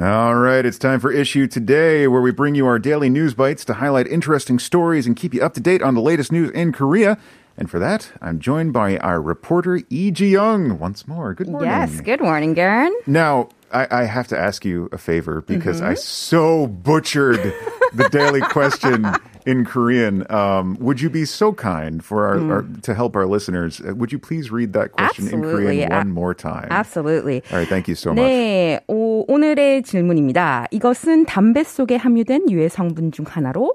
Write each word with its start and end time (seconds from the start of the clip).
All 0.00 0.36
right, 0.36 0.64
it's 0.64 0.78
time 0.78 1.00
for 1.00 1.10
Issue 1.10 1.48
Today, 1.48 2.06
where 2.06 2.20
we 2.20 2.30
bring 2.30 2.54
you 2.54 2.66
our 2.68 2.78
daily 2.78 3.10
news 3.10 3.34
bites 3.34 3.64
to 3.64 3.74
highlight 3.74 4.06
interesting 4.06 4.60
stories 4.60 5.08
and 5.08 5.16
keep 5.16 5.34
you 5.34 5.42
up 5.42 5.54
to 5.54 5.60
date 5.60 5.82
on 5.82 5.94
the 5.94 6.00
latest 6.00 6.30
news 6.30 6.50
in 6.52 6.72
Korea. 6.72 7.18
And 7.56 7.68
for 7.68 7.80
that, 7.80 8.12
I'm 8.22 8.38
joined 8.38 8.72
by 8.72 8.98
our 8.98 9.20
reporter, 9.20 9.80
E. 9.90 10.12
Ji 10.12 10.28
Young, 10.28 10.78
once 10.78 11.08
more. 11.08 11.34
Good 11.34 11.48
morning. 11.48 11.68
Yes, 11.68 12.00
good 12.00 12.20
morning, 12.20 12.54
Garen. 12.54 12.96
Now, 13.08 13.48
I, 13.72 13.88
I 13.90 14.04
have 14.04 14.28
to 14.28 14.38
ask 14.38 14.64
you 14.64 14.88
a 14.92 14.98
favor 14.98 15.40
because 15.40 15.80
I 15.82 15.94
Mm-hmm. 15.94 15.96
so 16.00 16.66
butchered 16.68 17.52
the 17.92 18.08
daily 18.10 18.40
question 18.40 19.04
in 19.48 19.64
Korean. 19.64 20.26
Um, 20.30 20.76
would 20.78 21.00
you 21.00 21.08
be 21.08 21.24
so 21.24 21.52
kind 21.54 22.04
for 22.04 22.28
our, 22.28 22.38
our 22.52 22.62
to 22.82 22.92
help 22.94 23.16
our 23.16 23.24
listeners? 23.26 23.80
uh, 23.80 23.94
Would 23.94 24.12
you 24.12 24.18
please 24.18 24.52
read 24.52 24.74
that 24.74 24.92
question 24.92 25.28
in 25.28 25.40
Absolutely. 25.40 25.64
Korean 25.64 25.92
A- 25.92 25.96
one 26.04 26.10
more 26.12 26.34
time? 26.34 26.68
Absolutely. 26.70 27.42
All 27.50 27.58
right, 27.58 27.68
thank 27.68 27.88
you 27.88 27.94
so 27.96 28.10
much. 28.12 28.20
네, 28.22 28.80
오, 28.88 29.24
오늘의 29.26 29.82
질문입니다. 29.82 30.66
이것은 30.70 31.24
담배 31.24 31.64
속에 31.64 31.96
함유된 31.96 32.50
유해 32.50 32.68
성분 32.68 33.10
중 33.12 33.24
하나로 33.26 33.74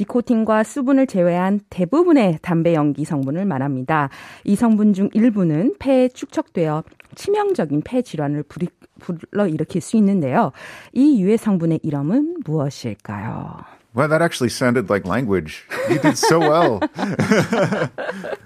니코틴과 0.00 0.64
수분을 0.64 1.06
제외한 1.06 1.60
대부분의 1.70 2.40
담배 2.42 2.74
연기 2.74 3.04
성분을 3.04 3.44
말합니다. 3.44 4.08
이 4.44 4.56
성분 4.56 4.92
중 4.92 5.08
일부는 5.12 5.74
폐에 5.78 6.08
축적되어 6.08 6.82
치명적인 7.14 7.82
폐 7.84 8.02
질환을 8.02 8.42
부리, 8.44 8.68
불러일으킬 9.00 9.80
수 9.80 9.96
있는데요. 9.98 10.50
이 10.92 11.22
유해 11.22 11.36
성분의 11.36 11.80
이름은 11.82 12.38
무엇일까요? 12.44 13.71
Well, 13.94 14.08
that 14.08 14.22
actually 14.22 14.48
sounded 14.48 14.88
like 14.88 15.04
language. 15.04 15.64
You 15.90 15.98
did 15.98 16.16
so 16.16 16.38
well. 16.38 16.80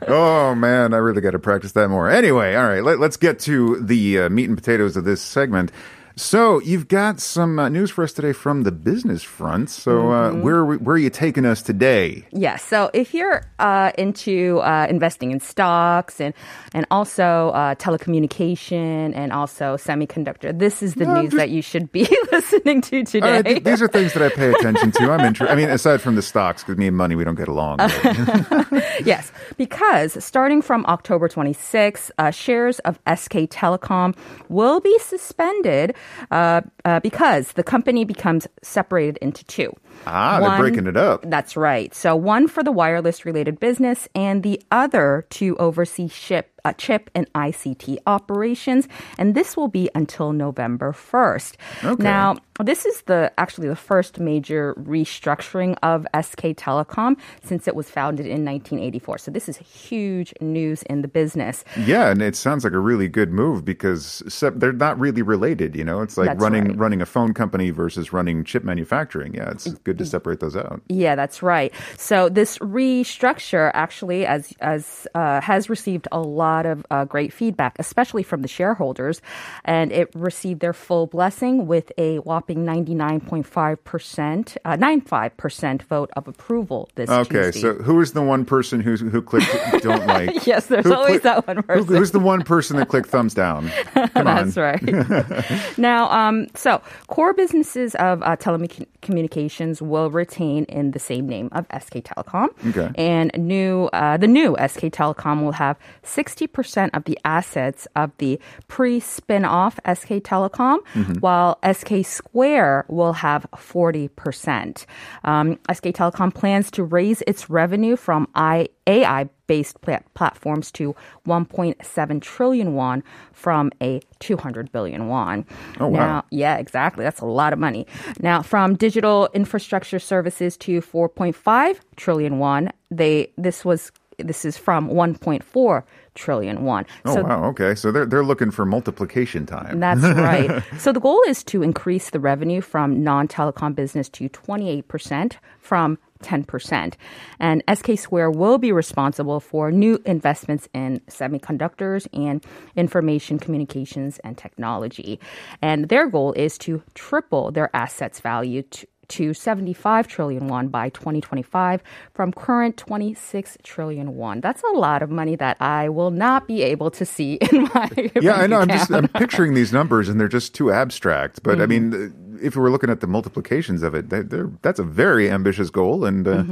oh 0.08 0.56
man, 0.56 0.92
I 0.92 0.96
really 0.96 1.20
got 1.20 1.30
to 1.32 1.38
practice 1.38 1.72
that 1.72 1.88
more. 1.88 2.10
Anyway, 2.10 2.56
all 2.56 2.66
right, 2.66 2.82
let, 2.82 3.00
us 3.00 3.16
get 3.16 3.38
to 3.40 3.80
the 3.80 4.20
uh, 4.20 4.28
meat 4.28 4.48
and 4.48 4.58
potatoes 4.58 4.96
of 4.96 5.04
this 5.04 5.22
segment. 5.22 5.70
So 6.18 6.60
you've 6.62 6.88
got 6.88 7.20
some 7.20 7.58
uh, 7.58 7.68
news 7.68 7.90
for 7.90 8.02
us 8.02 8.10
today 8.14 8.32
from 8.32 8.62
the 8.62 8.72
business 8.72 9.22
front. 9.22 9.68
So 9.68 10.12
uh, 10.12 10.32
where 10.32 10.64
where 10.64 10.94
are 10.94 10.98
you 10.98 11.10
taking 11.10 11.44
us 11.44 11.60
today? 11.60 12.24
Yes. 12.32 12.64
So 12.64 12.88
if 12.94 13.12
you're 13.12 13.44
uh, 13.58 13.92
into 13.98 14.60
uh, 14.60 14.86
investing 14.88 15.30
in 15.30 15.40
stocks 15.40 16.18
and 16.18 16.32
and 16.72 16.86
also 16.90 17.50
uh, 17.50 17.74
telecommunication 17.74 19.14
and 19.14 19.30
also 19.30 19.76
semiconductor, 19.76 20.58
this 20.58 20.82
is 20.82 20.94
the 20.94 21.04
No, 21.04 21.20
news 21.20 21.24
just- 21.32 21.36
that 21.36 21.50
you 21.50 21.60
should 21.60 21.92
be 21.92 22.08
listening 22.32 22.80
to 22.80 23.04
today. 23.04 23.30
right, 23.32 23.44
th- 23.44 23.64
these 23.64 23.82
are 23.82 23.88
things 23.88 24.14
that 24.14 24.22
I 24.22 24.30
pay 24.30 24.50
attention 24.52 24.92
to. 24.92 25.12
I'm 25.12 25.20
interested. 25.26 25.52
I 25.52 25.54
mean, 25.54 25.68
aside 25.68 26.00
from 26.00 26.14
the 26.14 26.22
stocks, 26.22 26.62
because 26.62 26.78
me 26.78 26.86
and 26.86 26.96
money 26.96 27.14
we 27.14 27.24
don't 27.24 27.34
get 27.34 27.48
along. 27.48 27.78
yes, 29.04 29.30
because 29.58 30.24
starting 30.24 30.62
from 30.62 30.86
October 30.86 31.28
26, 31.28 32.10
uh, 32.16 32.30
shares 32.30 32.78
of 32.80 32.98
SK 33.06 33.52
Telecom 33.52 34.16
will 34.48 34.80
be 34.80 34.98
suspended 35.00 35.94
uh, 36.30 36.62
uh, 36.84 37.00
because 37.00 37.52
the 37.52 37.62
company 37.62 38.04
becomes 38.04 38.46
separated 38.62 39.16
into 39.18 39.44
two. 39.44 39.72
ah, 40.06 40.40
they're 40.40 40.58
breaking 40.58 40.86
it 40.86 40.96
up. 40.96 41.24
That's 41.28 41.56
right. 41.56 41.94
So 41.94 42.14
one 42.16 42.48
for 42.48 42.62
the 42.62 42.72
wireless 42.72 43.24
related 43.24 43.58
business 43.60 44.08
and 44.14 44.42
the 44.42 44.62
other 44.70 45.26
to 45.30 45.56
oversee 45.56 46.08
ship, 46.08 46.55
uh, 46.66 46.72
chip 46.72 47.10
and 47.14 47.32
ICT 47.32 47.98
operations. 48.06 48.88
And 49.18 49.34
this 49.34 49.56
will 49.56 49.68
be 49.68 49.88
until 49.94 50.32
November 50.32 50.92
1st. 50.92 51.54
Okay. 51.84 52.02
Now, 52.02 52.36
this 52.64 52.86
is 52.86 53.02
the 53.02 53.30
actually 53.38 53.68
the 53.68 53.76
first 53.76 54.18
major 54.18 54.74
restructuring 54.74 55.76
of 55.82 56.06
SK 56.18 56.56
Telecom 56.56 57.16
since 57.44 57.68
it 57.68 57.76
was 57.76 57.90
founded 57.90 58.26
in 58.26 58.44
1984. 58.44 59.18
So 59.18 59.30
this 59.30 59.48
is 59.48 59.58
huge 59.58 60.32
news 60.40 60.82
in 60.84 61.02
the 61.02 61.08
business. 61.08 61.64
Yeah, 61.76 62.10
and 62.10 62.22
it 62.22 62.34
sounds 62.34 62.64
like 62.64 62.72
a 62.72 62.78
really 62.78 63.08
good 63.08 63.30
move 63.30 63.64
because 63.64 64.22
they're 64.56 64.72
not 64.72 64.98
really 64.98 65.22
related. 65.22 65.76
You 65.76 65.84
know, 65.84 66.00
it's 66.00 66.16
like 66.16 66.28
That's 66.28 66.40
running 66.40 66.68
right. 66.68 66.78
running 66.78 67.02
a 67.02 67.06
phone 67.06 67.34
company 67.34 67.70
versus 67.70 68.12
running 68.12 68.42
chip 68.44 68.64
manufacturing. 68.64 69.34
Yeah, 69.34 69.50
it's 69.50 69.68
good 69.84 69.98
to 69.98 70.06
separate 70.06 70.40
those 70.40 70.56
out. 70.56 70.80
Yeah, 70.88 71.14
that's 71.14 71.42
right. 71.42 71.72
So 71.98 72.28
this 72.28 72.58
restructure 72.58 73.70
actually, 73.74 74.24
as 74.24 74.54
as 74.60 75.06
uh, 75.14 75.40
has 75.42 75.68
received 75.68 76.08
a 76.10 76.20
lot 76.20 76.55
of 76.64 76.86
uh, 76.90 77.04
great 77.04 77.32
feedback, 77.32 77.76
especially 77.78 78.22
from 78.22 78.40
the 78.40 78.48
shareholders, 78.48 79.20
and 79.64 79.92
it 79.92 80.10
received 80.14 80.60
their 80.60 80.72
full 80.72 81.06
blessing 81.06 81.66
with 81.66 81.92
a 81.98 82.18
whopping 82.20 82.64
ninety 82.64 82.94
nine 82.94 83.20
point 83.20 83.44
five 83.46 83.82
percent, 83.84 84.56
uh, 84.64 84.76
nine 84.76 85.00
five 85.02 85.36
percent 85.36 85.82
vote 85.82 86.08
of 86.16 86.26
approval 86.28 86.88
this 86.94 87.10
Okay, 87.10 87.50
Tuesday. 87.50 87.60
so 87.60 87.74
who 87.74 88.00
is 88.00 88.12
the 88.12 88.22
one 88.22 88.44
person 88.46 88.80
who 88.80 88.96
who 88.96 89.20
clicked 89.20 89.50
don't 89.82 90.06
like? 90.16 90.46
Yes, 90.46 90.68
there's 90.68 90.84
Who 90.86 90.94
always 90.94 91.20
click- 91.20 91.22
that 91.24 91.46
one 91.46 91.56
who- 91.56 91.62
person. 91.64 91.94
who's 91.96 92.12
the 92.12 92.20
one 92.20 92.42
person 92.44 92.76
that 92.76 92.88
clicked 92.88 93.08
thumbs 93.10 93.34
down? 93.34 93.68
Come 94.14 94.26
on. 94.28 94.48
That's 94.48 94.56
right. 94.56 95.78
now, 95.78 96.08
um, 96.10 96.46
so 96.54 96.80
core 97.08 97.34
businesses 97.34 97.94
of 97.96 98.22
uh, 98.22 98.36
telecommunications 98.36 99.80
will 99.82 100.10
retain 100.10 100.64
in 100.64 100.92
the 100.92 100.98
same 100.98 101.26
name 101.28 101.48
of 101.52 101.66
SK 101.82 101.96
Telecom. 102.04 102.48
Okay. 102.70 102.90
And 102.96 103.30
new, 103.36 103.86
uh, 103.92 104.16
the 104.16 104.26
new 104.28 104.54
SK 104.56 104.84
Telecom 104.92 105.42
will 105.42 105.52
have 105.52 105.76
60% 106.04 106.45
of 106.94 107.04
the 107.04 107.18
assets 107.24 107.86
of 107.96 108.10
the 108.18 108.38
pre-spin-off 108.68 109.74
SK 109.86 110.22
Telecom, 110.22 110.78
while 111.20 111.58
SK 111.70 112.04
Square 112.04 112.84
will 112.88 113.14
have 113.14 113.46
40%. 113.54 114.86
Um, 115.24 115.58
SK 115.72 115.84
Telecom 115.86 116.34
plans 116.34 116.70
to 116.72 116.82
raise 116.84 117.22
its 117.26 117.48
revenue 117.50 117.96
from 117.96 118.28
I, 118.34 118.68
AI 118.86 119.28
based 119.46 119.80
pla- 119.80 120.00
platforms 120.14 120.70
to 120.72 120.94
1.7 121.26 122.20
trillion 122.22 122.74
won 122.74 123.02
from 123.32 123.70
a 123.80 124.00
200 124.20 124.72
billion 124.72 125.08
won. 125.08 125.44
Oh, 125.80 125.86
wow. 125.86 125.98
Now, 125.98 126.24
yeah, 126.30 126.56
exactly. 126.56 127.04
That's 127.04 127.20
a 127.20 127.26
lot 127.26 127.52
of 127.52 127.58
money. 127.58 127.86
Now, 128.20 128.42
from 128.42 128.74
digital 128.76 129.28
infrastructure 129.34 129.98
services 129.98 130.56
to 130.58 130.80
4.5 130.80 131.78
trillion 131.96 132.38
won, 132.38 132.72
they 132.90 133.32
this 133.36 133.64
was 133.64 133.92
this 134.18 134.44
is 134.44 134.56
from 134.56 134.88
1.4 134.88 135.82
trillion 136.14 136.64
won. 136.64 136.86
Oh 137.04 137.22
wow. 137.22 137.44
Okay, 137.50 137.74
so 137.74 137.92
they're 137.92 138.06
they're 138.06 138.24
looking 138.24 138.50
for 138.50 138.64
multiplication 138.64 139.46
time. 139.46 139.80
That's 139.80 140.00
right. 140.02 140.62
so 140.78 140.92
the 140.92 141.00
goal 141.00 141.20
is 141.28 141.44
to 141.44 141.62
increase 141.62 142.10
the 142.10 142.20
revenue 142.20 142.60
from 142.60 143.02
non-telecom 143.02 143.74
business 143.74 144.08
to 144.10 144.28
28% 144.28 145.36
from 145.60 145.98
10%. 146.22 146.94
And 147.38 147.62
SK 147.72 147.98
Square 147.98 148.30
will 148.32 148.58
be 148.58 148.72
responsible 148.72 149.40
for 149.40 149.70
new 149.70 150.00
investments 150.06 150.68
in 150.72 151.00
semiconductors 151.08 152.06
and 152.12 152.44
information 152.74 153.38
communications 153.38 154.18
and 154.20 154.38
technology. 154.38 155.20
And 155.60 155.88
their 155.88 156.08
goal 156.08 156.32
is 156.32 156.56
to 156.58 156.82
triple 156.94 157.50
their 157.50 157.74
assets 157.74 158.20
value 158.20 158.62
to 158.62 158.86
to 159.08 159.32
75 159.34 160.08
trillion 160.08 160.48
won 160.48 160.68
by 160.68 160.88
2025 160.90 161.82
from 162.14 162.32
current 162.32 162.76
26 162.76 163.58
trillion 163.62 164.16
won. 164.16 164.40
That's 164.40 164.62
a 164.62 164.76
lot 164.78 165.02
of 165.02 165.10
money 165.10 165.36
that 165.36 165.56
I 165.60 165.88
will 165.88 166.10
not 166.10 166.46
be 166.46 166.62
able 166.62 166.90
to 166.92 167.04
see 167.06 167.34
in 167.52 167.62
my 167.74 167.90
yeah, 168.20 168.34
I 168.34 168.46
know. 168.46 168.60
I'm 168.60 168.68
just. 168.68 168.90
I'm 168.90 169.08
picturing 169.08 169.54
these 169.54 169.72
numbers 169.72 170.08
and 170.08 170.18
they're 170.20 170.28
just 170.28 170.54
too 170.54 170.70
abstract. 170.72 171.42
But 171.42 171.60
I 171.60 171.66
Mm-hmm. 171.66 171.90
mean, 171.90 172.38
if 172.42 172.54
we're 172.56 172.70
looking 172.70 172.90
at 172.90 173.00
the 173.00 173.06
multiplications 173.06 173.82
of 173.82 173.94
it, 173.94 174.10
they- 174.10 174.22
they're, 174.22 174.50
that's 174.62 174.78
a 174.78 174.82
very 174.84 175.30
ambitious 175.30 175.70
goal, 175.70 176.04
and 176.04 176.28
uh, 176.28 176.44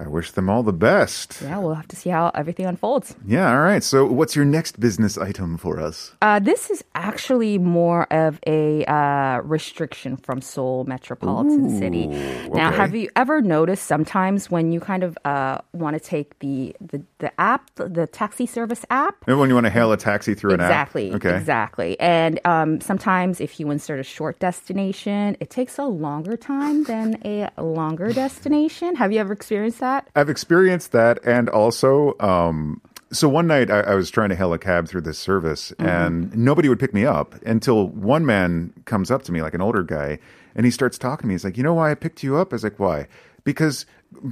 I 0.00 0.06
wish 0.06 0.30
them 0.30 0.48
all 0.48 0.62
the 0.62 0.72
best. 0.72 1.40
Yeah, 1.42 1.58
we'll 1.58 1.74
have 1.74 1.88
to 1.88 1.96
see 1.96 2.10
how 2.10 2.30
everything 2.34 2.66
unfolds. 2.66 3.16
Yeah, 3.26 3.50
all 3.50 3.62
right. 3.62 3.82
So, 3.82 4.06
what's 4.06 4.36
your 4.36 4.44
next 4.44 4.78
business 4.78 5.18
item 5.18 5.56
for 5.58 5.80
us? 5.80 6.14
Uh, 6.22 6.38
this 6.38 6.70
is 6.70 6.84
actually 6.94 7.58
more 7.58 8.06
of 8.12 8.38
a 8.46 8.84
uh, 8.84 9.40
restriction 9.42 10.16
from 10.16 10.40
Seoul 10.40 10.84
metropolitan 10.84 11.78
city. 11.78 12.06
Now, 12.06 12.68
okay. 12.68 12.76
have 12.76 12.94
you 12.94 13.10
ever 13.16 13.42
noticed 13.42 13.86
sometimes 13.86 14.50
when 14.52 14.70
you 14.70 14.78
kind 14.78 15.02
of 15.02 15.18
uh, 15.24 15.58
want 15.72 15.94
to 15.94 16.00
take 16.00 16.38
the, 16.38 16.76
the 16.80 17.02
the 17.18 17.40
app, 17.40 17.68
the 17.74 18.06
taxi 18.06 18.46
service 18.46 18.84
app? 18.90 19.26
When 19.26 19.48
you 19.48 19.54
want 19.54 19.66
to 19.66 19.70
hail 19.70 19.90
a 19.90 19.96
taxi 19.96 20.34
through 20.34 20.54
an 20.54 20.60
Exactly. 20.60 21.10
app? 21.10 21.16
Okay. 21.16 21.36
Exactly. 21.36 21.98
And 21.98 22.38
um, 22.44 22.80
sometimes 22.80 23.40
if 23.40 23.58
you 23.58 23.68
insert 23.72 23.98
a 23.98 24.04
short 24.04 24.38
destination, 24.38 25.36
it 25.40 25.50
takes 25.50 25.76
a 25.76 25.84
longer 25.84 26.36
time 26.36 26.84
than 26.84 27.20
a 27.24 27.50
longer 27.60 28.12
destination. 28.12 28.94
Have 28.94 29.10
you 29.10 29.18
ever 29.18 29.32
experienced 29.32 29.80
that? 29.80 29.87
That? 29.88 30.08
I've 30.14 30.28
experienced 30.30 30.92
that, 30.92 31.18
and 31.24 31.48
also, 31.48 32.14
um, 32.20 32.80
so 33.10 33.28
one 33.28 33.46
night 33.46 33.70
I, 33.70 33.80
I 33.80 33.94
was 33.94 34.10
trying 34.10 34.28
to 34.28 34.36
hail 34.36 34.52
a 34.52 34.58
cab 34.58 34.88
through 34.88 35.00
this 35.02 35.18
service, 35.18 35.72
Mm-hmm. 35.78 35.86
and 35.88 36.36
nobody 36.36 36.68
would 36.68 36.78
pick 36.80 36.92
me 36.94 37.04
up 37.06 37.34
until 37.46 37.88
one 37.88 38.24
man 38.26 38.72
comes 38.84 39.10
up 39.10 39.22
to 39.24 39.32
me, 39.32 39.40
like 39.42 39.54
an 39.54 39.60
older 39.62 39.82
guy, 39.82 40.18
and 40.54 40.64
he 40.66 40.70
starts 40.70 40.98
talking 40.98 41.22
to 41.22 41.26
me. 41.28 41.34
He's 41.34 41.44
like, 41.44 41.56
"You 41.56 41.62
know 41.62 41.74
why 41.74 41.90
I 41.90 41.94
picked 41.94 42.22
you 42.22 42.36
up?" 42.36 42.52
I 42.52 42.56
was 42.56 42.64
like, 42.64 42.78
"Why?" 42.78 43.06
Because 43.44 43.86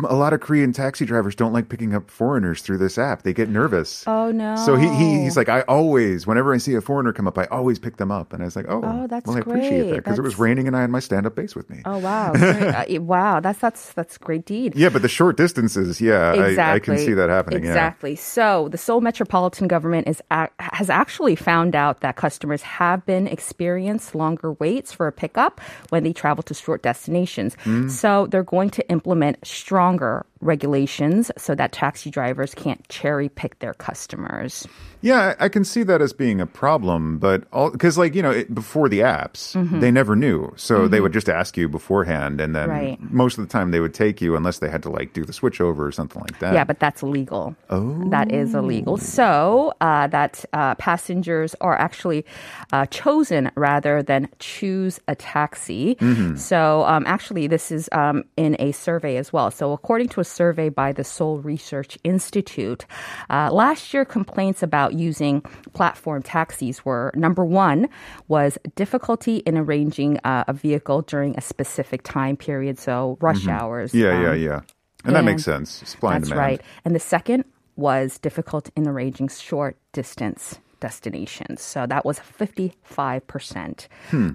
a 0.08 0.14
lot 0.14 0.32
of 0.32 0.40
Korean 0.40 0.72
taxi 0.72 1.04
drivers 1.04 1.34
don't 1.34 1.52
like 1.52 1.68
picking 1.68 1.94
up 1.94 2.10
foreigners 2.10 2.62
through 2.62 2.78
this 2.78 2.96
app. 2.96 3.22
They 3.22 3.32
get 3.34 3.48
nervous. 3.50 4.04
Oh, 4.06 4.32
no. 4.32 4.56
So 4.56 4.74
he, 4.76 4.88
he 4.88 5.20
he's 5.22 5.36
like, 5.36 5.48
I 5.50 5.60
always, 5.62 6.26
whenever 6.26 6.54
I 6.54 6.56
see 6.56 6.74
a 6.74 6.80
foreigner 6.80 7.12
come 7.12 7.28
up, 7.28 7.36
I 7.36 7.44
always 7.46 7.78
pick 7.78 7.98
them 7.98 8.10
up. 8.10 8.32
And 8.32 8.42
I 8.42 8.46
was 8.46 8.56
like, 8.56 8.66
oh, 8.68 8.80
Oh, 8.82 9.06
that's 9.06 9.26
well, 9.26 9.36
I 9.36 9.40
appreciate 9.40 9.68
great. 9.82 9.90
that 9.90 9.96
because 10.04 10.18
it 10.18 10.22
was 10.22 10.38
raining 10.38 10.66
and 10.66 10.74
I 10.76 10.80
had 10.80 10.90
my 10.90 11.00
stand 11.00 11.26
up 11.26 11.34
bass 11.36 11.54
with 11.54 11.68
me. 11.68 11.82
Oh 11.84 11.98
wow, 11.98 12.32
Uh, 12.34 12.84
wow, 13.02 13.40
that's 13.40 13.58
that's 13.58 13.92
that's 13.92 14.16
great 14.18 14.46
deed. 14.46 14.74
Yeah, 14.74 14.88
but 14.88 15.02
the 15.02 15.08
short 15.08 15.36
distances, 15.36 16.00
yeah, 16.00 16.32
Exactly. 16.32 16.62
I, 16.62 16.74
I 16.74 16.78
can 16.78 16.98
see 16.98 17.12
that 17.14 17.28
happening. 17.28 17.58
Exactly. 17.64 18.16
So 18.16 18.68
the 18.70 18.78
Seoul 18.78 19.00
metropolitan 19.02 19.68
government 19.68 20.08
is 20.08 20.22
has 20.30 20.88
actually 20.90 21.36
found 21.36 21.76
out 21.76 22.00
that 22.00 22.16
customers 22.16 22.62
have 22.62 23.04
been 23.06 23.26
experienced 23.26 24.14
longer 24.14 24.52
waits 24.54 24.92
for 24.92 25.06
a 25.06 25.12
pickup 25.12 25.60
when 25.90 26.02
they 26.02 26.12
travel 26.12 26.42
to 26.44 26.54
short 26.54 26.82
destinations. 26.82 27.56
Mm. 27.64 27.90
So 27.90 28.26
they're 28.28 28.42
going 28.42 28.70
to 28.70 28.88
implement 28.90 29.44
stronger 29.66 30.24
regulations 30.40 31.32
so 31.36 31.54
that 31.56 31.72
taxi 31.72 32.08
drivers 32.08 32.54
can't 32.54 32.86
cherry 32.88 33.28
pick 33.28 33.58
their 33.58 33.74
customers. 33.74 34.64
Yeah, 35.00 35.34
I 35.40 35.48
can 35.48 35.64
see 35.64 35.82
that 35.84 36.00
as 36.00 36.12
being 36.12 36.40
a 36.40 36.46
problem, 36.46 37.18
but 37.18 37.50
because 37.72 37.98
like 37.98 38.14
you 38.14 38.22
know, 38.22 38.30
it, 38.30 38.54
before 38.54 38.88
the 38.88 39.00
apps, 39.00 39.54
they 39.80 39.90
never 39.90 40.14
knew, 40.14 40.52
so 40.56 40.86
they 40.86 41.00
would 41.00 41.12
just 41.12 41.28
ask 41.28 41.56
you 41.56 41.68
beforehand, 41.68 42.40
and 42.40 42.54
then 42.54 42.68
Right. 42.68 42.98
most 43.12 43.38
of 43.38 43.44
the 43.46 43.50
time 43.50 43.70
they 43.72 43.80
would 43.80 43.94
take 43.94 44.20
you 44.20 44.36
unless 44.36 44.58
they 44.58 44.68
had 44.70 44.82
to 44.84 44.90
like 44.90 45.12
do 45.12 45.24
the 45.24 45.32
switchover 45.32 45.80
or 45.80 45.92
something 45.92 46.20
like 46.22 46.38
that. 46.38 46.54
Yeah, 46.54 46.64
but 46.64 46.78
that's 46.78 47.02
illegal. 47.02 47.56
Oh. 47.70 48.08
That 48.10 48.30
is 48.32 48.54
illegal. 48.54 48.96
So 48.98 49.72
uh, 49.80 50.06
that 50.08 50.44
uh, 50.52 50.74
passengers 50.76 51.54
are 51.60 51.76
actually 51.76 52.24
uh, 52.72 52.86
chosen 52.86 53.50
rather 53.56 54.02
than 54.02 54.28
choose 54.38 55.00
a 55.08 55.14
taxi. 55.14 55.96
So 56.36 56.84
um, 56.84 57.04
actually, 57.06 57.46
this 57.48 57.70
is 57.72 57.88
um, 57.92 58.24
in 58.36 58.54
a 58.60 58.72
survey 58.72 59.16
as 59.16 59.32
well. 59.32 59.50
So 59.56 59.72
according 59.72 60.10
to 60.10 60.20
a 60.20 60.24
survey 60.24 60.68
by 60.68 60.92
the 60.92 61.02
Seoul 61.02 61.38
Research 61.38 61.98
Institute, 62.04 62.84
uh, 63.30 63.50
last 63.50 63.94
year 63.94 64.04
complaints 64.04 64.62
about 64.62 64.92
using 64.92 65.40
platform 65.72 66.22
taxis 66.22 66.84
were 66.84 67.10
number 67.14 67.44
one 67.44 67.88
was 68.28 68.58
difficulty 68.74 69.36
in 69.38 69.56
arranging 69.56 70.18
uh, 70.24 70.44
a 70.46 70.52
vehicle 70.52 71.00
during 71.02 71.34
a 71.36 71.40
specific 71.40 72.02
time 72.02 72.36
period. 72.36 72.78
So 72.78 73.16
rush 73.20 73.48
hours. 73.48 73.94
yeah, 73.94 74.10
um, 74.10 74.22
yeah, 74.22 74.34
yeah, 74.34 74.60
and 75.04 75.16
that 75.16 75.24
makes 75.24 75.44
sense. 75.44 75.70
Supply 75.88 76.16
and 76.16 76.22
That's 76.22 76.30
demand. 76.30 76.46
right. 76.46 76.60
And 76.84 76.94
the 76.94 77.00
second 77.00 77.44
was 77.76 78.18
difficult 78.18 78.70
in 78.76 78.86
arranging 78.86 79.28
short 79.28 79.76
distance 79.92 80.58
destinations. 80.80 81.62
So 81.62 81.86
that 81.86 82.04
was 82.04 82.20
55%. 82.20 83.88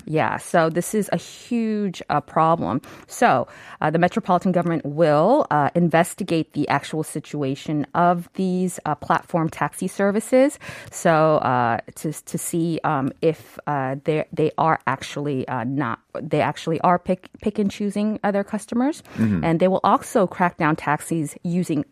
Yeah, 0.06 0.38
so 0.38 0.70
this 0.70 0.94
is 0.94 1.10
a 1.12 1.18
huge 1.18 2.02
uh, 2.10 2.22
problem. 2.22 2.82
So 3.08 3.48
uh, 3.82 3.90
the 3.90 4.00
metropolitan 4.00 4.52
government 4.52 4.86
will 4.86 5.48
uh, 5.52 5.70
investigate 5.76 6.54
the 6.54 6.68
actual 6.70 7.04
situation 7.04 7.86
of 7.94 8.30
these 8.34 8.80
uh, 8.86 8.96
platform 8.96 9.50
taxi 9.50 9.88
services. 9.88 10.60
So 10.92 11.38
uh, 11.38 11.80
to, 11.96 12.14
to 12.14 12.38
see 12.38 12.80
um, 12.84 13.12
if 13.22 13.60
uh, 13.68 13.96
they 14.04 14.26
they 14.32 14.52
are 14.58 14.80
actually 14.88 15.48
uh, 15.48 15.64
not 15.64 16.00
they 16.22 16.42
actually 16.42 16.80
are 16.82 17.00
pick 17.00 17.30
pick 17.42 17.60
and 17.60 17.72
choosing 17.72 18.20
other 18.24 18.44
customers, 18.44 19.04
and 19.44 19.60
they 19.60 19.68
will 19.68 19.82
also 19.84 20.28
crack 20.28 20.58
down 20.58 20.76
taxis 20.76 21.36
using. 21.44 21.86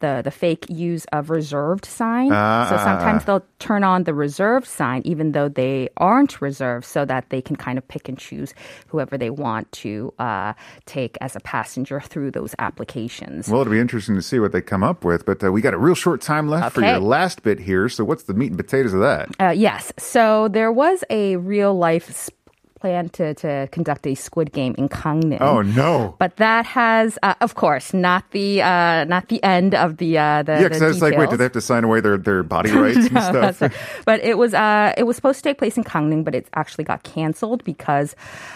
The, 0.00 0.22
the 0.22 0.30
fake 0.30 0.66
use 0.68 1.06
of 1.06 1.28
reserved 1.28 1.84
sign. 1.84 2.30
Ah, 2.32 2.66
so 2.70 2.76
ah, 2.76 2.84
sometimes 2.84 3.24
they'll 3.24 3.44
turn 3.58 3.82
on 3.82 4.04
the 4.04 4.14
reserved 4.14 4.66
sign 4.66 5.02
even 5.04 5.32
though 5.32 5.48
they 5.48 5.88
aren't 5.96 6.40
reserved 6.40 6.84
so 6.84 7.04
that 7.04 7.30
they 7.30 7.42
can 7.42 7.56
kind 7.56 7.78
of 7.78 7.88
pick 7.88 8.08
and 8.08 8.16
choose 8.16 8.54
whoever 8.86 9.18
they 9.18 9.30
want 9.30 9.70
to 9.72 10.14
uh, 10.20 10.52
take 10.86 11.18
as 11.20 11.34
a 11.34 11.40
passenger 11.40 12.00
through 12.00 12.30
those 12.30 12.54
applications. 12.58 13.48
Well, 13.48 13.62
it'll 13.62 13.72
be 13.72 13.80
interesting 13.80 14.14
to 14.14 14.22
see 14.22 14.38
what 14.38 14.52
they 14.52 14.60
come 14.60 14.84
up 14.84 15.04
with, 15.04 15.26
but 15.26 15.42
uh, 15.42 15.50
we 15.50 15.60
got 15.60 15.74
a 15.74 15.78
real 15.78 15.94
short 15.94 16.20
time 16.20 16.48
left 16.48 16.74
for 16.74 16.82
your 16.82 17.00
last 17.00 17.42
bit 17.42 17.58
here. 17.58 17.88
So, 17.88 18.04
what's 18.04 18.24
the 18.24 18.34
meat 18.34 18.48
and 18.48 18.56
potatoes 18.56 18.94
of 18.94 19.00
that? 19.00 19.28
Uh, 19.40 19.50
yes. 19.50 19.92
So 19.98 20.48
there 20.48 20.72
was 20.72 21.04
a 21.10 21.36
real 21.36 21.74
life 21.74 22.10
s- 22.78 22.80
plan 22.80 23.08
to, 23.10 23.34
to 23.34 23.68
conduct 23.72 24.06
a 24.06 24.14
squid 24.14 24.52
game 24.52 24.74
in 24.78 24.88
Gangneung. 24.88 25.40
Oh 25.40 25.62
no! 25.62 26.14
But 26.18 26.36
that 26.36 26.66
has, 26.66 27.18
uh, 27.22 27.34
of 27.40 27.54
course, 27.54 27.92
not 27.92 28.30
the 28.30 28.62
uh, 28.62 29.04
not 29.04 29.28
the 29.28 29.42
end 29.42 29.74
of 29.74 29.96
the 29.96 30.18
uh, 30.18 30.42
the. 30.42 30.52
Yeah, 30.52 30.62
because 30.68 30.82
I 30.82 30.86
was 30.86 31.02
like, 31.02 31.16
wait, 31.16 31.30
do 31.30 31.36
they 31.36 31.44
have 31.44 31.52
to 31.52 31.60
sign 31.60 31.84
away 31.84 32.00
their, 32.00 32.16
their 32.16 32.42
body 32.42 32.70
rights 32.84 32.96
and 32.96 33.08
stuff? 33.08 33.60
right. 33.60 33.72
But 34.04 34.20
it 34.24 34.38
was 34.38 34.54
uh, 34.54 34.94
it 34.96 35.04
was 35.04 35.16
supposed 35.16 35.38
to 35.38 35.42
take 35.42 35.58
place 35.58 35.76
in 35.76 35.84
Gangneung, 35.84 36.24
but 36.24 36.34
it 36.34 36.48
actually 36.54 36.84
got 36.84 37.02
canceled 37.02 37.64
because 37.64 38.14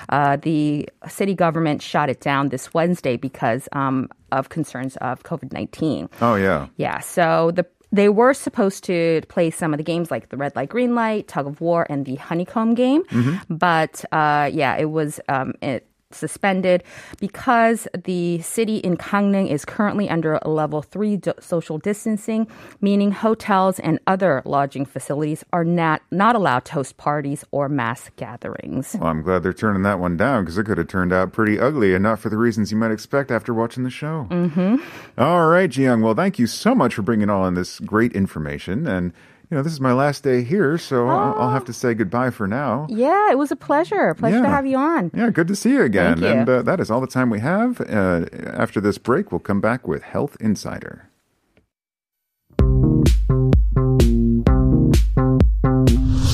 uh, 0.08 0.36
the 0.36 0.88
city 1.08 1.34
government 1.34 1.82
shot 1.82 2.08
it 2.08 2.20
down 2.20 2.48
this 2.50 2.72
Wednesday 2.74 3.16
because 3.16 3.68
um, 3.72 4.08
of 4.30 4.48
concerns 4.48 4.96
of 4.98 5.22
COVID 5.24 5.52
nineteen. 5.52 6.08
Oh 6.20 6.34
yeah. 6.36 6.68
Yeah, 6.76 7.00
so 7.00 7.50
the 7.54 7.66
they 7.92 8.08
were 8.08 8.32
supposed 8.34 8.82
to 8.84 9.20
play 9.28 9.50
some 9.50 9.74
of 9.74 9.78
the 9.78 9.84
games 9.84 10.10
like 10.10 10.30
the 10.30 10.36
red 10.38 10.56
light, 10.56 10.70
green 10.70 10.94
light, 10.94 11.28
tug 11.28 11.46
of 11.46 11.60
war, 11.60 11.86
and 11.90 12.06
the 12.06 12.16
honeycomb 12.16 12.74
game, 12.74 13.02
but 13.50 14.04
uh, 14.12 14.50
yeah, 14.52 14.76
it 14.76 14.86
was 14.90 15.20
um, 15.28 15.52
it 15.60 15.86
suspended 16.14 16.82
because 17.20 17.88
the 18.04 18.40
city 18.40 18.76
in 18.78 18.96
Gangneung 18.96 19.50
is 19.50 19.64
currently 19.64 20.08
under 20.08 20.38
a 20.42 20.48
level 20.48 20.82
three 20.82 21.16
d- 21.16 21.32
social 21.40 21.78
distancing, 21.78 22.46
meaning 22.80 23.12
hotels 23.12 23.78
and 23.78 23.98
other 24.06 24.42
lodging 24.44 24.84
facilities 24.84 25.44
are 25.52 25.64
not 25.64 26.02
not 26.10 26.36
allowed 26.36 26.64
to 26.66 26.72
host 26.72 26.96
parties 26.96 27.44
or 27.50 27.68
mass 27.68 28.10
gatherings. 28.16 28.96
Well, 28.98 29.10
I'm 29.10 29.22
glad 29.22 29.42
they're 29.42 29.52
turning 29.52 29.82
that 29.82 29.98
one 29.98 30.16
down 30.16 30.44
because 30.44 30.58
it 30.58 30.64
could 30.64 30.78
have 30.78 30.88
turned 30.88 31.12
out 31.12 31.32
pretty 31.32 31.58
ugly 31.58 31.94
and 31.94 32.02
not 32.02 32.18
for 32.18 32.28
the 32.28 32.36
reasons 32.36 32.70
you 32.70 32.76
might 32.76 32.90
expect 32.90 33.30
after 33.30 33.54
watching 33.54 33.84
the 33.84 33.90
show. 33.90 34.26
Mm-hmm. 34.30 34.76
All 35.18 35.46
right, 35.46 35.70
Jiyoung. 35.70 36.02
Well, 36.02 36.14
thank 36.14 36.38
you 36.38 36.46
so 36.46 36.74
much 36.74 36.94
for 36.94 37.02
bringing 37.02 37.30
all 37.30 37.46
in 37.46 37.54
this 37.54 37.80
great 37.80 38.12
information. 38.12 38.86
And, 38.86 39.12
you 39.52 39.58
know, 39.58 39.62
this 39.62 39.74
is 39.74 39.82
my 39.82 39.92
last 39.92 40.24
day 40.24 40.42
here, 40.42 40.78
so 40.78 41.08
I'll, 41.08 41.34
I'll 41.34 41.50
have 41.50 41.66
to 41.66 41.74
say 41.74 41.92
goodbye 41.92 42.30
for 42.30 42.48
now. 42.48 42.86
Yeah, 42.88 43.30
it 43.30 43.36
was 43.36 43.50
a 43.50 43.56
pleasure. 43.56 44.14
Pleasure 44.14 44.40
to 44.40 44.48
have 44.48 44.64
you 44.64 44.78
on. 44.78 45.10
Yeah, 45.14 45.28
good 45.28 45.46
to 45.48 45.54
see 45.54 45.72
you 45.72 45.82
again. 45.82 46.20
Thank 46.20 46.22
you. 46.22 46.40
And 46.40 46.48
uh, 46.48 46.62
that 46.62 46.80
is 46.80 46.90
all 46.90 47.02
the 47.02 47.06
time 47.06 47.28
we 47.28 47.40
have. 47.40 47.78
Uh, 47.82 48.24
after 48.46 48.80
this 48.80 48.96
break, 48.96 49.30
we'll 49.30 49.40
come 49.40 49.60
back 49.60 49.86
with 49.86 50.04
Health 50.04 50.38
Insider. 50.40 51.10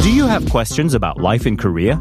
Do 0.01 0.13
you 0.13 0.29
have 0.29 0.49
questions 0.49 0.95
about 0.95 1.21
life 1.21 1.45
in 1.45 1.57
Korea? 1.57 2.01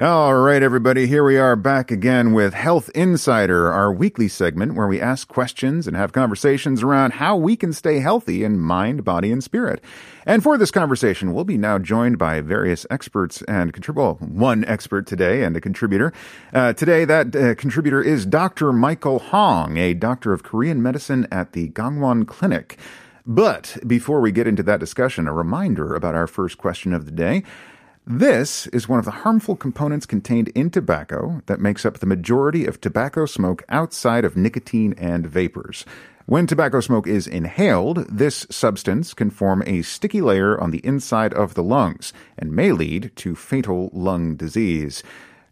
All 0.00 0.36
right, 0.36 0.62
everybody, 0.62 1.08
here 1.08 1.24
we 1.24 1.38
are 1.38 1.56
back 1.56 1.90
again 1.90 2.32
with 2.32 2.54
Health 2.54 2.88
Insider, 2.94 3.72
our 3.72 3.92
weekly 3.92 4.28
segment 4.28 4.76
where 4.76 4.86
we 4.86 5.00
ask 5.00 5.26
questions 5.26 5.88
and 5.88 5.96
have 5.96 6.12
conversations 6.12 6.84
around 6.84 7.14
how 7.14 7.36
we 7.36 7.56
can 7.56 7.72
stay 7.72 7.98
healthy 7.98 8.44
in 8.44 8.60
mind, 8.60 9.02
body, 9.02 9.32
and 9.32 9.42
spirit. 9.42 9.82
And 10.24 10.40
for 10.40 10.56
this 10.56 10.70
conversation, 10.70 11.34
we'll 11.34 11.42
be 11.42 11.58
now 11.58 11.80
joined 11.80 12.16
by 12.16 12.40
various 12.42 12.86
experts 12.90 13.42
and 13.48 13.72
contrib- 13.72 13.96
well, 13.96 14.14
one 14.20 14.64
expert 14.66 15.04
today 15.04 15.42
and 15.42 15.56
a 15.56 15.60
contributor. 15.60 16.12
Uh, 16.52 16.74
today, 16.74 17.04
that 17.04 17.34
uh, 17.34 17.56
contributor 17.56 18.00
is 18.00 18.24
Dr. 18.24 18.72
Michael 18.72 19.18
Hong, 19.18 19.78
a 19.78 19.94
doctor 19.94 20.32
of 20.32 20.44
Korean 20.44 20.80
medicine 20.80 21.26
at 21.32 21.54
the 21.54 21.70
Gangwon 21.70 22.24
Clinic. 22.24 22.78
But 23.26 23.76
before 23.84 24.20
we 24.20 24.30
get 24.30 24.46
into 24.46 24.62
that 24.62 24.78
discussion, 24.78 25.26
a 25.26 25.32
reminder 25.32 25.96
about 25.96 26.14
our 26.14 26.28
first 26.28 26.56
question 26.56 26.92
of 26.92 27.04
the 27.04 27.10
day. 27.10 27.42
This 28.10 28.66
is 28.68 28.88
one 28.88 28.98
of 28.98 29.04
the 29.04 29.10
harmful 29.10 29.54
components 29.54 30.06
contained 30.06 30.48
in 30.54 30.70
tobacco 30.70 31.42
that 31.44 31.60
makes 31.60 31.84
up 31.84 31.98
the 31.98 32.06
majority 32.06 32.64
of 32.64 32.80
tobacco 32.80 33.26
smoke 33.26 33.62
outside 33.68 34.24
of 34.24 34.34
nicotine 34.34 34.94
and 34.96 35.26
vapors. 35.26 35.84
When 36.24 36.46
tobacco 36.46 36.80
smoke 36.80 37.06
is 37.06 37.26
inhaled, 37.26 38.06
this 38.08 38.46
substance 38.48 39.12
can 39.12 39.28
form 39.28 39.62
a 39.66 39.82
sticky 39.82 40.22
layer 40.22 40.58
on 40.58 40.70
the 40.70 40.84
inside 40.86 41.34
of 41.34 41.52
the 41.52 41.62
lungs 41.62 42.14
and 42.38 42.50
may 42.50 42.72
lead 42.72 43.12
to 43.16 43.36
fatal 43.36 43.90
lung 43.92 44.36
disease. 44.36 45.02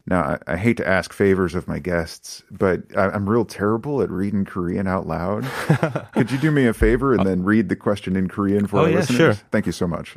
Now, 0.09 0.39
I, 0.47 0.55
I 0.55 0.57
hate 0.57 0.77
to 0.77 0.87
ask 0.87 1.13
favors 1.13 1.55
of 1.57 1.67
my 1.67 1.81
guests, 1.81 2.43
but 2.51 2.83
I, 2.97 3.09
I'm 3.11 3.29
real 3.29 3.45
terrible 3.45 4.03
at 4.03 4.11
reading 4.11 4.45
Korean 4.45 4.87
out 4.87 5.07
loud. 5.09 5.45
Could 6.15 6.31
you 6.31 6.39
do 6.39 6.53
me 6.53 6.67
a 6.67 6.73
favor 6.73 7.13
and 7.13 7.27
then 7.27 7.43
read 7.43 7.69
the 7.69 7.75
question 7.77 8.15
in 8.15 8.29
Korean 8.29 8.67
for 8.69 8.79
Oh, 8.79 8.83
our 8.85 8.91
yeah, 8.91 8.97
listeners? 8.99 9.19
sure. 9.19 9.35
Thank 9.51 9.67
you 9.67 9.73
so 9.73 9.89
much. 9.89 10.15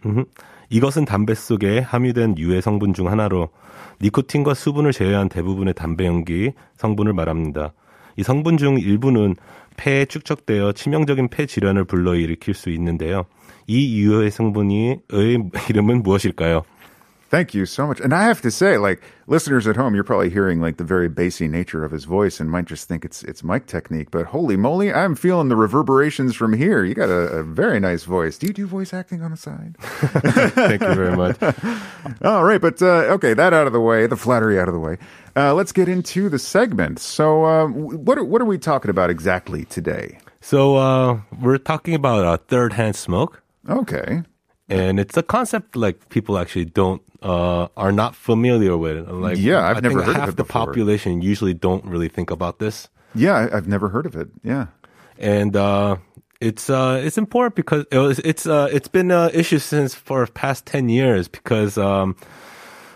이것은 0.69 1.05
담배 1.05 1.33
속에 1.33 1.79
함유된 1.79 2.37
유해 2.37 2.61
성분 2.61 2.93
중 2.93 3.09
하나로 3.09 3.49
니코틴과 4.01 4.53
수분을 4.53 4.91
제외한 4.91 5.27
대부분의 5.27 5.73
담배 5.73 6.05
연기 6.05 6.53
성분을 6.77 7.13
말합니다. 7.13 7.73
이 8.15 8.21
성분 8.23 8.57
중 8.57 8.77
일부는 8.77 9.35
폐에 9.77 10.05
축적되어 10.05 10.73
치명적인 10.73 11.29
폐 11.29 11.47
질환을 11.47 11.85
불러일으킬 11.85 12.53
수 12.53 12.69
있는데요. 12.69 13.23
이 13.65 13.99
유해 14.01 14.29
성분이 14.29 14.97
의 15.09 15.49
이름은 15.69 16.03
무엇일까요? 16.03 16.61
Thank 17.29 17.53
you 17.53 17.67
so 17.67 17.85
much. 17.85 17.99
And 17.99 18.11
I 18.11 18.23
have 18.23 18.41
to 18.41 18.49
say, 18.49 18.79
like 18.79 19.03
listeners 19.27 19.67
at 19.67 19.75
home, 19.75 19.93
you're 19.93 20.03
probably 20.03 20.31
hearing 20.31 20.61
like 20.61 20.77
the 20.77 20.83
very 20.83 21.07
bassy 21.07 21.47
nature 21.47 21.85
of 21.85 21.91
his 21.91 22.05
voice 22.05 22.39
and 22.39 22.49
might 22.49 22.65
just 22.65 22.87
think 22.87 23.05
it's 23.05 23.23
it's 23.23 23.43
mic 23.43 23.67
technique. 23.67 24.09
But 24.09 24.25
holy 24.25 24.57
moly, 24.57 24.91
I'm 24.91 25.13
feeling 25.13 25.47
the 25.47 25.55
reverberations 25.55 26.35
from 26.35 26.53
here. 26.53 26.83
You 26.83 26.95
got 26.95 27.09
a, 27.09 27.37
a 27.37 27.43
very 27.43 27.79
nice 27.79 28.03
voice. 28.03 28.39
Do 28.39 28.47
you 28.47 28.53
do 28.53 28.65
voice 28.65 28.95
acting 28.95 29.21
on 29.21 29.29
the 29.29 29.37
side? 29.37 29.75
Thank 29.79 30.81
you 30.81 30.95
very 30.95 31.15
much. 31.15 31.37
All 32.23 32.43
right, 32.43 32.59
but 32.59 32.81
uh, 32.81 33.13
okay, 33.13 33.35
that 33.35 33.53
out 33.53 33.67
of 33.67 33.73
the 33.73 33.79
way, 33.79 34.07
the 34.07 34.17
flattery 34.17 34.59
out 34.59 34.67
of 34.67 34.73
the 34.73 34.79
way. 34.79 34.97
Uh, 35.35 35.53
let's 35.53 35.71
get 35.71 35.87
into 35.87 36.29
the 36.29 36.39
segment. 36.39 36.97
So, 36.97 37.45
uh, 37.45 37.67
what 37.67 38.17
are, 38.17 38.23
what 38.23 38.41
are 38.41 38.45
we 38.45 38.57
talking 38.57 38.89
about 38.89 39.11
exactly 39.11 39.65
today? 39.65 40.17
So 40.41 40.77
uh, 40.77 41.21
we're 41.39 41.57
talking 41.57 41.93
about 41.93 42.25
uh, 42.25 42.37
third-hand 42.37 42.95
smoke. 42.95 43.43
Okay. 43.69 44.23
And 44.69 44.99
it's 44.99 45.17
a 45.17 45.23
concept 45.23 45.75
like 45.75 46.09
people 46.09 46.37
actually 46.37 46.65
don't 46.65 47.01
uh, 47.21 47.67
are 47.75 47.91
not 47.91 48.15
familiar 48.15 48.77
with. 48.77 49.09
Like 49.09 49.37
Yeah, 49.37 49.67
I've 49.67 49.77
I 49.77 49.79
never 49.81 50.01
heard 50.03 50.17
of 50.17 50.29
it 50.29 50.37
the 50.37 50.43
before. 50.43 50.65
population 50.67 51.21
usually 51.21 51.53
don't 51.53 51.83
really 51.85 52.09
think 52.09 52.31
about 52.31 52.59
this, 52.59 52.87
Yeah, 53.15 53.33
I, 53.35 53.57
I've 53.57 53.67
never 53.67 53.89
heard 53.89 54.05
of 54.05 54.15
it. 54.15 54.29
Yeah. 54.43 54.67
and 55.17 55.55
uh, 55.55 55.97
it's 56.39 56.69
uh, 56.69 57.01
it's 57.03 57.17
important 57.17 57.55
because 57.55 57.85
it 57.91 57.97
was, 57.97 58.19
it's 58.19 58.45
uh, 58.47 58.69
it's 58.71 58.87
been 58.87 59.11
an 59.11 59.31
issue 59.33 59.59
since 59.59 59.93
for 59.93 60.25
past 60.27 60.65
ten 60.65 60.87
years 60.87 61.27
because 61.27 61.77
um, 61.77 62.15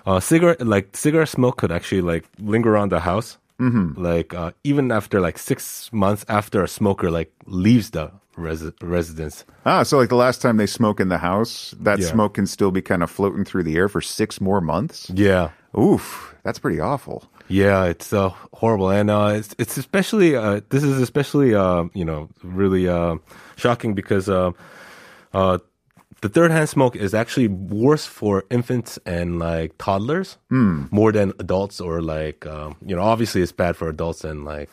uh, 0.05 0.19
cigarette 0.19 0.65
like 0.65 0.95
cigarette 0.95 1.29
smoke 1.29 1.57
could 1.57 1.71
actually 1.71 2.01
like 2.01 2.23
linger 2.39 2.71
around 2.71 2.91
the 2.91 3.01
house. 3.01 3.37
Mm-hmm. 3.59 4.01
Like 4.01 4.33
uh, 4.33 4.51
even 4.63 4.91
after 4.91 5.19
like 5.19 5.37
six 5.37 5.91
months 5.91 6.23
after 6.29 6.63
a 6.63 6.67
smoker 6.67 7.11
like 7.11 7.31
leaves 7.45 7.91
the 7.91 8.11
resi- 8.35 8.73
residence. 8.81 9.45
Ah, 9.65 9.83
so 9.83 9.97
like 9.97 10.09
the 10.09 10.15
last 10.15 10.41
time 10.41 10.57
they 10.57 10.65
smoke 10.67 10.99
in 10.99 11.09
the 11.09 11.17
house, 11.19 11.73
that 11.79 11.99
Yeah. 11.99 12.07
smoke 12.07 12.33
can 12.35 12.47
still 12.47 12.71
be 12.71 12.81
kind 12.81 13.03
of 13.03 13.09
floating 13.11 13.45
through 13.45 13.63
the 13.63 13.75
air 13.77 13.87
for 13.89 14.01
six 14.01 14.39
more 14.41 14.61
months. 14.61 15.09
Yeah. 15.13 15.49
Oof, 15.77 16.35
that's 16.43 16.59
pretty 16.59 16.79
awful. 16.79 17.23
Yeah, 17.47 17.85
it's 17.85 18.13
uh, 18.13 18.29
horrible, 18.53 18.89
and 18.89 19.09
uh, 19.09 19.33
it's 19.35 19.53
it's 19.57 19.77
especially 19.77 20.35
uh, 20.35 20.61
this 20.69 20.83
is 20.83 21.01
especially 21.01 21.53
uh, 21.55 21.85
you 21.93 22.05
know 22.05 22.29
really 22.43 22.87
uh, 22.87 23.15
shocking 23.57 23.93
because 23.95 24.29
uh, 24.29 24.51
uh, 25.33 25.57
the 26.21 26.29
third 26.29 26.51
hand 26.51 26.69
smoke 26.69 26.95
is 26.95 27.13
actually 27.13 27.47
worse 27.49 28.05
for 28.05 28.45
infants 28.49 28.97
and 29.05 29.39
like 29.39 29.77
toddlers 29.77 30.37
more 30.49 31.11
than 31.11 31.33
adults 31.39 31.81
or 31.81 32.01
like 32.01 32.45
um, 32.45 32.75
you 32.85 32.95
know 32.95 33.01
obviously 33.01 33.41
it's 33.41 33.51
bad 33.51 33.75
for 33.75 33.89
adults 33.89 34.23
and 34.23 34.45
like 34.45 34.69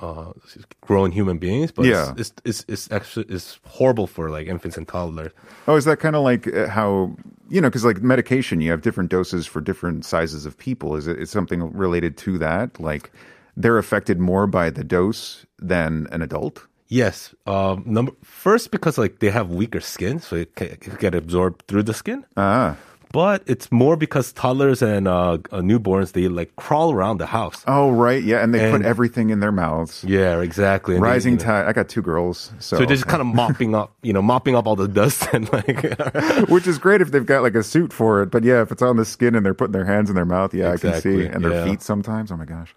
uh, 0.00 0.32
grown 0.80 1.10
human 1.12 1.38
beings, 1.38 1.72
but 1.72 1.84
Yeah. 1.86 2.14
it's, 2.16 2.32
it's 2.44 2.64
it's 2.68 2.90
actually 2.90 3.26
it's 3.28 3.58
horrible 3.66 4.06
for 4.06 4.30
like 4.30 4.46
infants 4.46 4.76
and 4.76 4.86
toddlers. 4.86 5.32
Oh, 5.66 5.76
is 5.76 5.84
that 5.84 5.98
kind 6.00 6.16
of 6.16 6.22
like 6.22 6.46
uh, 6.48 6.68
how 6.68 7.14
you 7.48 7.60
know? 7.60 7.68
Because 7.68 7.84
like 7.84 8.02
medication, 8.02 8.60
you 8.60 8.70
have 8.70 8.82
different 8.82 9.10
doses 9.10 9.46
for 9.46 9.60
different 9.60 10.04
sizes 10.04 10.46
of 10.46 10.56
people. 10.58 10.96
Is 10.96 11.06
it 11.06 11.18
is 11.18 11.30
something 11.30 11.72
related 11.72 12.16
to 12.18 12.38
that? 12.38 12.78
Like 12.80 13.10
they're 13.56 13.78
affected 13.78 14.18
more 14.18 14.46
by 14.46 14.70
the 14.70 14.84
dose 14.84 15.44
than 15.58 16.06
an 16.12 16.22
adult. 16.22 16.66
Yes. 16.88 17.34
Um, 17.46 17.82
number 17.86 18.12
first 18.22 18.70
because 18.70 18.98
like 18.98 19.18
they 19.20 19.30
have 19.30 19.50
weaker 19.50 19.80
skin, 19.80 20.20
so 20.20 20.36
it 20.36 20.54
can, 20.54 20.68
it 20.68 20.80
can 20.80 20.94
get 20.96 21.14
absorbed 21.14 21.64
through 21.66 21.84
the 21.84 21.94
skin. 21.94 22.24
Ah. 22.36 22.76
But 23.12 23.42
it's 23.46 23.70
more 23.70 23.96
because 23.96 24.32
toddlers 24.32 24.80
and 24.80 25.06
uh, 25.06 25.32
uh, 25.32 25.60
newborns 25.60 26.12
they 26.12 26.28
like 26.28 26.56
crawl 26.56 26.92
around 26.92 27.18
the 27.18 27.26
house. 27.26 27.62
Oh, 27.66 27.90
right. 27.90 28.22
Yeah, 28.22 28.42
and 28.42 28.54
they 28.54 28.70
put 28.70 28.82
everything 28.82 29.28
in 29.28 29.40
their 29.40 29.52
mouths. 29.52 30.02
Yeah, 30.02 30.40
exactly. 30.40 30.94
And 30.94 31.04
they, 31.04 31.08
Rising 31.08 31.34
you 31.34 31.38
know, 31.40 31.44
tide. 31.44 31.66
I 31.66 31.72
got 31.72 31.90
two 31.90 32.00
girls, 32.00 32.52
so, 32.58 32.76
So 32.76 32.78
they're 32.78 32.86
just 32.86 33.06
kind 33.06 33.20
of 33.20 33.26
mopping 33.34 33.74
up, 33.74 33.92
you 34.02 34.14
know, 34.14 34.22
mopping 34.22 34.56
up 34.56 34.66
all 34.66 34.76
the 34.76 34.88
dust 34.88 35.28
and 35.32 35.52
like. 35.52 35.98
which 36.48 36.66
is 36.66 36.78
great 36.78 37.02
if 37.02 37.10
they've 37.10 37.26
got 37.26 37.42
like 37.42 37.54
a 37.54 37.62
suit 37.62 37.92
for 37.92 38.22
it. 38.22 38.30
But 38.30 38.44
yeah, 38.44 38.62
if 38.62 38.72
it's 38.72 38.82
on 38.82 38.96
the 38.96 39.04
skin 39.04 39.34
and 39.34 39.44
they're 39.44 39.54
putting 39.54 39.72
their 39.72 39.84
hands 39.84 40.08
in 40.08 40.16
their 40.16 40.24
mouth, 40.24 40.54
yeah, 40.54 40.72
I 40.72 40.78
can 40.78 41.00
see, 41.00 41.26
and 41.26 41.44
their 41.44 41.52
yeah. 41.52 41.64
feet 41.64 41.82
sometimes. 41.82 42.32
Oh 42.32 42.36
my 42.36 42.46
gosh. 42.46 42.74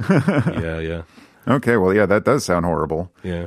yeah, 0.10 0.80
yeah, 0.80 1.02
Okay, 1.46 1.76
well, 1.76 1.94
yeah, 1.94 2.06
that 2.06 2.24
does 2.24 2.44
sound 2.44 2.66
horrible. 2.66 3.12
yeah. 3.22 3.46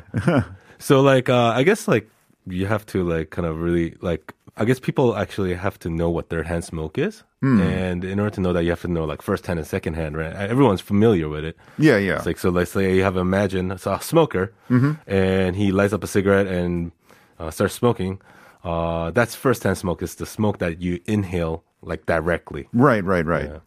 so 0.79 1.01
like, 1.01 1.27
uh, 1.27 1.51
I 1.53 1.63
guess 1.63 1.85
like 1.87 2.09
you 2.47 2.65
have 2.65 2.85
to 2.87 3.03
like 3.03 3.29
kind 3.29 3.45
of 3.45 3.59
really 3.59 3.95
like. 4.01 4.33
I 4.59 4.65
guess 4.65 4.79
people 4.79 5.15
actually 5.15 5.53
have 5.55 5.79
to 5.79 5.89
know 5.89 6.09
what 6.09 6.29
third 6.29 6.47
hand 6.47 6.63
smoke 6.63 6.97
is, 6.97 7.23
Hmm. 7.41 7.61
and 7.61 8.03
in 8.03 8.19
order 8.19 8.35
to 8.35 8.41
know 8.41 8.53
that, 8.53 8.63
you 8.63 8.69
have 8.71 8.81
to 8.81 8.87
know 8.87 9.05
like 9.05 9.21
first 9.21 9.47
hand 9.47 9.59
and 9.59 9.67
second 9.67 9.93
hand, 9.95 10.17
right? 10.17 10.33
Everyone's 10.33 10.81
familiar 10.81 11.29
with 11.29 11.45
it. 11.45 11.55
Yeah, 11.77 11.97
yeah. 11.97 12.17
It's 12.17 12.25
like 12.25 12.37
so. 12.39 12.49
Let's 12.49 12.71
say 12.71 12.95
you 12.95 13.03
have 13.03 13.15
imagine 13.17 13.71
it's 13.71 13.87
a 13.87 13.99
smoker, 14.01 14.51
Mm-hmm. 14.69 14.91
and 15.07 15.55
he 15.55 15.71
lights 15.71 15.93
up 15.93 16.03
a 16.03 16.07
cigarette 16.07 16.47
and 16.47 16.91
uh, 17.39 17.49
starts 17.51 17.73
smoking. 17.75 18.19
Uh, 18.63 19.11
that's 19.11 19.35
first-hand 19.35 19.77
smoke. 19.77 20.01
Is 20.03 20.15
the 20.15 20.25
smoke 20.25 20.57
that 20.59 20.81
you 20.81 20.99
inhale 21.05 21.63
like 21.81 22.05
directly. 22.05 22.67
right, 22.73 23.03
right, 23.05 23.25
right. 23.25 23.45
Yeah. 23.49 23.59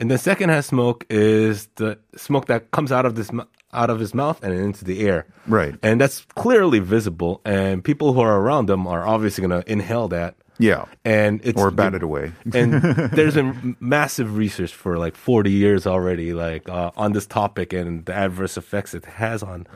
And 0.00 0.10
then 0.10 0.18
second-hand 0.18 0.64
smoke 0.64 1.06
is 1.08 1.68
the 1.76 1.98
smoke 2.16 2.46
that 2.46 2.70
comes 2.72 2.90
out 2.90 3.06
of 3.06 3.14
this 3.14 3.30
out 3.72 3.90
of 3.90 3.98
his 3.98 4.14
mouth 4.14 4.42
and 4.42 4.52
into 4.52 4.84
the 4.84 5.06
air. 5.06 5.26
Right. 5.46 5.74
And 5.82 6.00
that's 6.00 6.24
clearly 6.34 6.78
visible, 6.80 7.40
and 7.44 7.82
people 7.82 8.12
who 8.12 8.20
are 8.20 8.40
around 8.40 8.66
them 8.66 8.86
are 8.86 9.06
obviously 9.06 9.46
going 9.46 9.62
to 9.62 9.70
inhale 9.70 10.08
that. 10.08 10.34
Yeah. 10.58 10.84
And 11.04 11.40
it's 11.42 11.58
Or 11.58 11.70
bat 11.70 11.94
it 11.94 12.02
away. 12.02 12.32
and 12.54 12.74
there's 13.12 13.34
been 13.34 13.76
massive 13.80 14.36
research 14.36 14.74
for 14.74 14.98
like 14.98 15.16
40 15.16 15.50
years 15.50 15.86
already, 15.86 16.34
like 16.34 16.68
uh, 16.68 16.90
on 16.96 17.12
this 17.12 17.26
topic 17.26 17.72
and 17.72 18.04
the 18.04 18.12
adverse 18.14 18.56
effects 18.56 18.92
it 18.92 19.04
has 19.06 19.42
on 19.42 19.66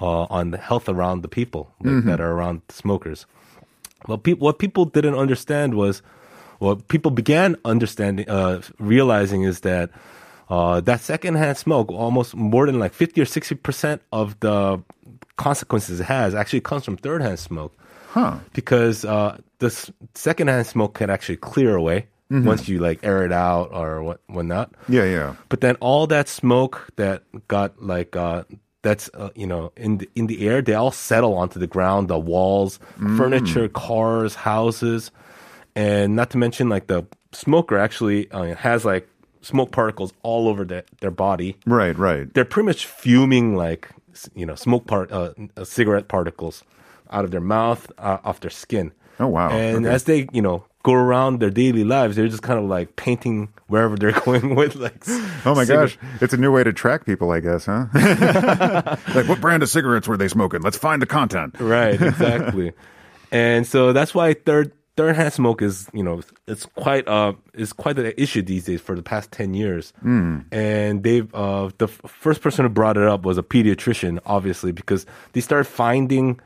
uh, 0.00 0.26
on 0.28 0.50
the 0.50 0.58
health 0.58 0.88
around 0.88 1.22
the 1.22 1.28
people 1.28 1.72
like, 1.80 2.04
that 2.04 2.20
are 2.20 2.32
around 2.32 2.62
smokers. 2.68 3.26
Well, 4.08 4.18
peop 4.18 4.38
what 4.40 4.58
people 4.58 4.84
didn't 4.86 5.14
understand 5.14 5.74
was, 5.74 6.02
what 6.58 6.88
people 6.88 7.10
began 7.10 7.56
understanding, 7.64 8.28
uh, 8.28 8.60
realizing 8.78 9.42
is 9.42 9.60
that 9.60 9.90
uh, 10.50 10.80
that 10.80 11.00
secondhand 11.00 11.56
smoke, 11.58 11.90
almost 11.90 12.34
more 12.34 12.66
than 12.66 12.78
like 12.78 12.92
50 12.94 13.20
or 13.20 13.24
60 13.24 13.54
percent 13.56 14.02
of 14.12 14.38
the 14.40 14.82
consequences 15.36 16.00
it 16.00 16.04
has, 16.04 16.34
actually 16.34 16.60
comes 16.60 16.84
from 16.84 16.96
third-hand 16.96 17.38
smoke 17.38 17.76
Huh. 18.10 18.38
because 18.52 19.04
uh, 19.04 19.38
the 19.58 19.70
secondhand 20.14 20.66
smoke 20.66 20.94
can 20.94 21.10
actually 21.10 21.36
clear 21.38 21.74
away 21.74 22.06
once 22.30 22.68
you 22.68 22.78
like 22.80 22.98
air 23.04 23.24
it 23.24 23.32
out 23.32 23.70
or 23.72 24.02
what 24.02 24.20
whatnot. 24.26 24.72
Yeah, 24.88 25.04
yeah. 25.04 25.34
But 25.48 25.60
then 25.60 25.76
all 25.80 26.06
that 26.08 26.28
smoke 26.28 26.88
that 26.96 27.22
got 27.48 27.80
like 27.82 28.16
uh, 28.16 28.42
that's 28.82 29.08
uh, 29.14 29.30
you 29.36 29.46
know 29.46 29.72
in 29.76 29.98
the, 29.98 30.08
in 30.16 30.26
the 30.26 30.46
air, 30.48 30.60
they 30.62 30.74
all 30.74 30.90
settle 30.90 31.34
onto 31.34 31.58
the 31.60 31.66
ground, 31.68 32.08
the 32.08 32.18
walls, 32.18 32.78
furniture, 33.16 33.68
cars, 33.68 34.34
houses, 34.34 35.10
and 35.76 36.16
not 36.16 36.30
to 36.30 36.38
mention 36.38 36.68
like 36.68 36.86
the 36.88 37.04
smoker 37.32 37.78
actually 37.78 38.30
uh, 38.32 38.54
has 38.56 38.84
like 38.84 39.08
smoke 39.44 39.70
particles 39.70 40.12
all 40.22 40.48
over 40.48 40.64
the, 40.64 40.82
their 41.00 41.10
body 41.10 41.56
Right, 41.66 41.96
right. 41.98 42.32
they're 42.34 42.44
pretty 42.44 42.66
much 42.66 42.86
fuming 42.86 43.54
like 43.56 43.88
you 44.34 44.46
know 44.46 44.54
smoke 44.54 44.86
part 44.86 45.12
uh, 45.12 45.32
uh, 45.56 45.64
cigarette 45.64 46.08
particles 46.08 46.64
out 47.10 47.24
of 47.24 47.30
their 47.30 47.40
mouth 47.40 47.90
uh, 47.98 48.18
off 48.24 48.40
their 48.40 48.50
skin 48.50 48.92
Oh, 49.20 49.28
wow. 49.28 49.50
and 49.50 49.84
Okay. 49.86 49.94
as 49.94 50.04
they 50.04 50.26
you 50.32 50.42
know 50.42 50.64
go 50.82 50.92
around 50.92 51.40
their 51.40 51.50
daily 51.50 51.82
lives 51.84 52.16
they're 52.16 52.28
just 52.28 52.42
kind 52.42 52.58
of 52.58 52.64
like 52.66 52.96
painting 52.96 53.48
wherever 53.68 53.96
they're 53.96 54.12
going 54.24 54.54
with 54.54 54.74
like 54.76 55.02
Oh 55.44 55.54
my 55.54 55.64
cigarette- 55.64 55.96
gosh, 56.00 56.22
it's 56.22 56.32
a 56.34 56.36
new 56.36 56.50
way 56.52 56.64
to 56.64 56.72
track 56.72 57.04
people, 57.06 57.30
I 57.30 57.40
guess, 57.40 57.66
huh? 57.66 57.86
like, 59.14 59.28
what 59.28 59.40
brand 59.40 59.62
of 59.62 59.68
cigarettes 59.68 60.08
were 60.08 60.16
they 60.16 60.28
smoking? 60.28 60.62
Let's 60.62 60.76
find 60.76 61.00
the 61.02 61.06
content. 61.06 61.56
right 61.60 62.00
exactly 62.00 62.72
and 63.32 63.66
so 63.66 63.92
that's 63.92 64.14
why 64.14 64.34
third 64.34 64.72
third 64.96 65.16
hand 65.16 65.32
smoke 65.32 65.60
is 65.62 65.88
you 65.92 66.02
know 66.02 66.20
it's 66.46 66.66
quite 66.66 67.06
uh 67.08 67.32
is 67.54 67.72
quite 67.72 67.98
an 67.98 68.12
issue 68.16 68.42
these 68.42 68.64
days 68.64 68.80
for 68.80 68.94
the 68.94 69.02
past 69.02 69.32
10 69.32 69.54
years. 69.54 69.92
And 70.52 71.02
they've 71.02 71.32
uh 71.34 71.70
the 71.78 71.86
f- 71.88 72.00
first 72.06 72.40
person 72.42 72.64
who 72.64 72.68
brought 72.68 72.96
it 72.96 73.02
up 73.08 73.24
was 73.24 73.36
a 73.38 73.42
pediatrician 73.42 74.18
obviously 74.26 74.72
because 74.72 75.04
they 75.32 75.40
started 75.40 75.64
finding 75.64 76.38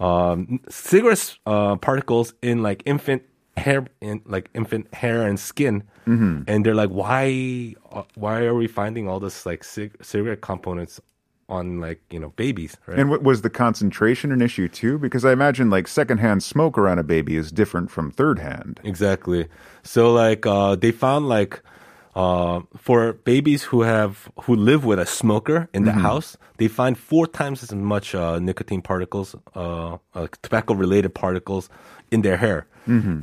um 0.00 0.60
cigarette 0.68 1.36
uh 1.46 1.76
particles 1.76 2.34
in 2.42 2.62
like 2.62 2.82
infant 2.84 3.22
hair 3.56 3.86
in 4.00 4.20
like 4.26 4.50
infant 4.54 4.92
hair 4.94 5.26
and 5.26 5.38
skin. 5.38 5.82
And 6.06 6.66
they're 6.66 6.74
like 6.74 6.90
why 6.90 7.74
uh, 7.90 8.02
why 8.14 8.42
are 8.44 8.54
we 8.54 8.66
finding 8.66 9.08
all 9.08 9.20
this 9.20 9.46
like 9.46 9.64
cig- 9.64 9.96
cigarette 10.04 10.42
components 10.42 11.00
on 11.48 11.80
like 11.80 12.00
you 12.10 12.18
know 12.18 12.30
babies 12.36 12.76
right 12.86 12.98
And 12.98 13.10
what 13.10 13.22
was 13.22 13.42
the 13.42 13.50
concentration 13.50 14.32
an 14.32 14.40
issue 14.40 14.68
too? 14.68 14.98
Because 14.98 15.24
I 15.24 15.32
imagine 15.32 15.68
like 15.70 15.86
secondhand 15.88 16.42
smoke 16.42 16.78
around 16.78 16.98
a 16.98 17.02
baby 17.02 17.36
is 17.36 17.52
different 17.52 17.90
from 17.90 18.10
third 18.10 18.38
hand. 18.38 18.80
Exactly. 18.82 19.48
So 19.82 20.12
like 20.12 20.46
uh 20.46 20.74
they 20.76 20.90
found 20.90 21.28
like 21.28 21.62
uh, 22.14 22.60
for 22.76 23.14
babies 23.24 23.64
who 23.64 23.82
have 23.82 24.30
who 24.42 24.54
live 24.54 24.84
with 24.84 24.98
a 25.00 25.06
smoker 25.06 25.68
in 25.74 25.84
the 25.84 25.92
house, 25.92 26.36
they 26.58 26.68
find 26.68 26.96
four 26.96 27.26
times 27.26 27.62
as 27.62 27.74
much 27.74 28.14
uh, 28.14 28.38
nicotine 28.38 28.82
particles, 28.82 29.34
uh, 29.56 29.98
uh, 30.14 30.28
tobacco-related 30.42 31.12
particles 31.12 31.68
in 32.12 32.22
their 32.22 32.36
hair. 32.36 32.66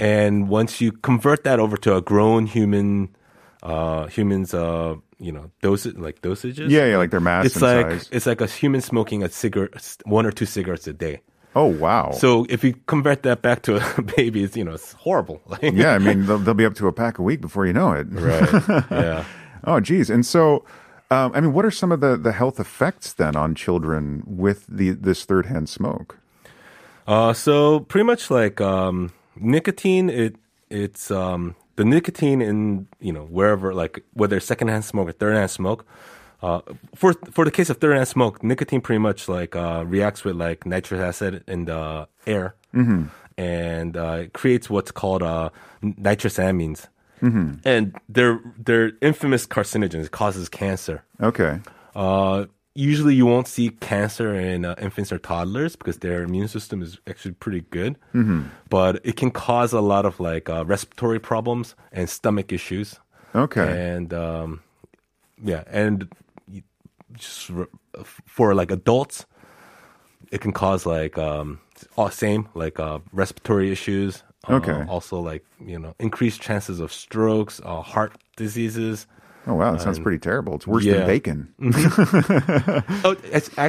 And 0.01 0.49
once 0.49 0.81
you 0.81 0.91
convert 0.91 1.43
that 1.43 1.59
over 1.59 1.77
to 1.77 1.95
a 1.95 2.01
grown 2.01 2.47
human, 2.47 3.15
uh, 3.63 4.07
humans, 4.07 4.53
uh, 4.53 4.95
you 5.21 5.31
know, 5.31 5.51
dosage 5.61 5.95
like 5.97 6.21
dosages. 6.21 6.69
Yeah, 6.69 6.85
yeah, 6.85 6.97
like 6.97 7.11
their 7.11 7.19
mass 7.19 7.45
It's 7.45 7.55
and 7.55 7.63
like 7.63 7.91
size. 8.01 8.09
it's 8.11 8.25
like 8.25 8.41
a 8.41 8.47
human 8.47 8.81
smoking 8.81 9.23
a 9.23 9.29
cigarette, 9.29 9.97
one 10.05 10.25
or 10.25 10.31
two 10.31 10.45
cigarettes 10.45 10.87
a 10.87 10.93
day. 10.93 11.21
Oh 11.55 11.65
wow. 11.67 12.11
So 12.11 12.45
if 12.49 12.63
you 12.63 12.73
convert 12.87 13.23
that 13.23 13.41
back 13.41 13.61
to 13.63 13.75
a 13.77 14.01
baby, 14.17 14.43
it's 14.43 14.57
you 14.57 14.63
know 14.63 14.73
it's 14.73 14.93
horrible. 14.93 15.41
Yeah, 15.61 15.93
I 15.93 15.99
mean 15.99 16.25
they'll, 16.25 16.39
they'll 16.39 16.53
be 16.53 16.65
up 16.65 16.75
to 16.75 16.87
a 16.87 16.93
pack 16.93 17.19
a 17.19 17.21
week 17.21 17.39
before 17.41 17.65
you 17.67 17.73
know 17.73 17.91
it. 17.93 18.07
right. 18.09 18.83
Yeah. 18.91 19.25
Oh, 19.63 19.79
geez. 19.79 20.09
And 20.09 20.25
so, 20.25 20.65
um, 21.11 21.31
I 21.35 21.39
mean, 21.39 21.53
what 21.53 21.65
are 21.65 21.69
some 21.69 21.91
of 21.91 21.99
the, 21.99 22.17
the 22.17 22.31
health 22.31 22.59
effects 22.59 23.13
then 23.13 23.35
on 23.35 23.53
children 23.53 24.23
with 24.25 24.65
the 24.67 24.89
this 24.91 25.23
third 25.23 25.45
hand 25.45 25.69
smoke? 25.69 26.17
Uh, 27.05 27.31
so 27.33 27.81
pretty 27.81 28.05
much 28.05 28.31
like 28.31 28.59
um, 28.59 29.11
nicotine, 29.35 30.09
it 30.09 30.35
it's 30.71 31.11
um, 31.11 31.55
the 31.75 31.85
nicotine 31.85 32.41
in 32.41 32.87
you 32.99 33.13
know 33.13 33.23
wherever 33.25 33.73
like 33.73 34.03
whether 34.13 34.37
it's 34.37 34.45
secondhand 34.45 34.85
smoke 34.85 35.09
or 35.09 35.13
thirdhand 35.13 35.49
smoke. 35.49 35.85
Uh, 36.41 36.59
for 36.95 37.13
for 37.31 37.45
the 37.45 37.51
case 37.51 37.69
of 37.69 37.79
thirdhand 37.79 38.07
smoke, 38.07 38.43
nicotine 38.43 38.81
pretty 38.81 38.97
much 38.99 39.29
like 39.29 39.55
uh, 39.55 39.83
reacts 39.85 40.23
with 40.23 40.35
like 40.35 40.65
nitrous 40.65 40.99
acid 40.99 41.43
in 41.47 41.65
the 41.65 42.07
air, 42.25 42.55
and 43.37 43.95
uh, 43.95 44.21
it 44.23 44.33
creates 44.33 44.67
what's 44.69 44.91
called 44.91 45.21
uh, 45.23 45.49
nitrosamines. 45.83 46.87
And 47.63 47.95
they're 48.09 48.39
they're 48.57 48.93
infamous 49.01 49.45
carcinogens. 49.45 50.05
It 50.05 50.11
causes 50.11 50.49
cancer. 50.49 51.03
Okay. 51.21 51.59
Usually, 52.73 53.15
you 53.15 53.25
won't 53.25 53.47
see 53.47 53.69
cancer 53.69 54.33
in 54.33 54.63
uh, 54.63 54.75
infants 54.79 55.11
or 55.11 55.19
toddlers 55.19 55.75
because 55.75 55.97
their 55.97 56.23
immune 56.23 56.47
system 56.47 56.81
is 56.81 56.99
actually 57.05 57.33
pretty 57.33 57.61
good. 57.69 57.97
Mm-hmm. 58.13 58.43
But 58.69 59.01
it 59.03 59.17
can 59.17 59.29
cause 59.31 59.73
a 59.73 59.81
lot 59.81 60.05
of 60.05 60.19
like 60.21 60.49
uh, 60.49 60.63
respiratory 60.65 61.19
problems 61.19 61.75
and 61.91 62.09
stomach 62.09 62.53
issues. 62.53 62.97
Okay. 63.35 63.95
And 63.95 64.13
um, 64.13 64.61
yeah, 65.43 65.63
and 65.67 66.07
just 67.13 67.51
for 68.25 68.55
like 68.55 68.71
adults, 68.71 69.25
it 70.31 70.39
can 70.39 70.53
cause 70.53 70.85
like 70.85 71.17
um, 71.17 71.59
same 72.09 72.47
like 72.53 72.79
uh, 72.79 72.99
respiratory 73.11 73.71
issues. 73.71 74.23
uh, 74.47 74.55
Okay. 74.55 74.83
also, 74.87 75.19
like 75.19 75.43
you 75.59 75.77
know, 75.77 75.93
increased 75.99 76.41
chances 76.41 76.79
of 76.79 76.91
strokes, 76.93 77.59
uh, 77.65 77.81
heart 77.81 78.13
diseases. 78.37 79.07
Oh 79.47 79.55
wow, 79.55 79.71
that 79.71 79.81
sounds 79.81 79.99
pretty 79.99 80.19
terrible. 80.19 80.55
It's 80.55 80.67
worse 80.67 80.83
yeah. 80.83 80.97
than 80.97 81.07
bacon. 81.07 81.53
Oh, 83.03 83.15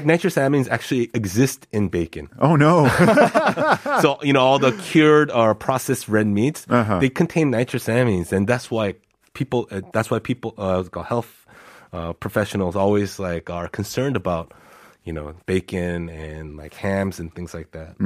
nitrosamines 0.04 0.68
actually 0.68 1.10
exist 1.14 1.66
in 1.72 1.88
bacon. 1.88 2.28
Oh 2.38 2.56
no. 2.56 2.88
so 4.02 4.18
you 4.22 4.32
know 4.32 4.40
all 4.40 4.58
the 4.58 4.72
cured 4.72 5.30
or 5.30 5.54
processed 5.54 6.08
red 6.08 6.26
meats 6.26 6.66
Uh-huh. 6.68 6.98
they 6.98 7.08
contain 7.08 7.50
nitrosamines 7.50 8.32
and 8.32 8.46
that's 8.46 8.70
why 8.70 8.94
people 9.32 9.66
uh, 9.70 9.80
that's 9.92 10.10
why 10.10 10.18
people 10.18 10.54
uh, 10.58 10.82
health 11.02 11.46
uh, 11.92 12.12
professionals 12.12 12.76
always 12.76 13.18
like 13.18 13.48
are 13.50 13.68
concerned 13.68 14.16
about 14.16 14.52
you 15.04 15.12
know 15.12 15.34
bacon 15.46 16.08
and 16.08 16.56
like 16.56 16.74
hams 16.74 17.18
and 17.18 17.34
things 17.34 17.52
like 17.54 17.72
that 17.72 17.98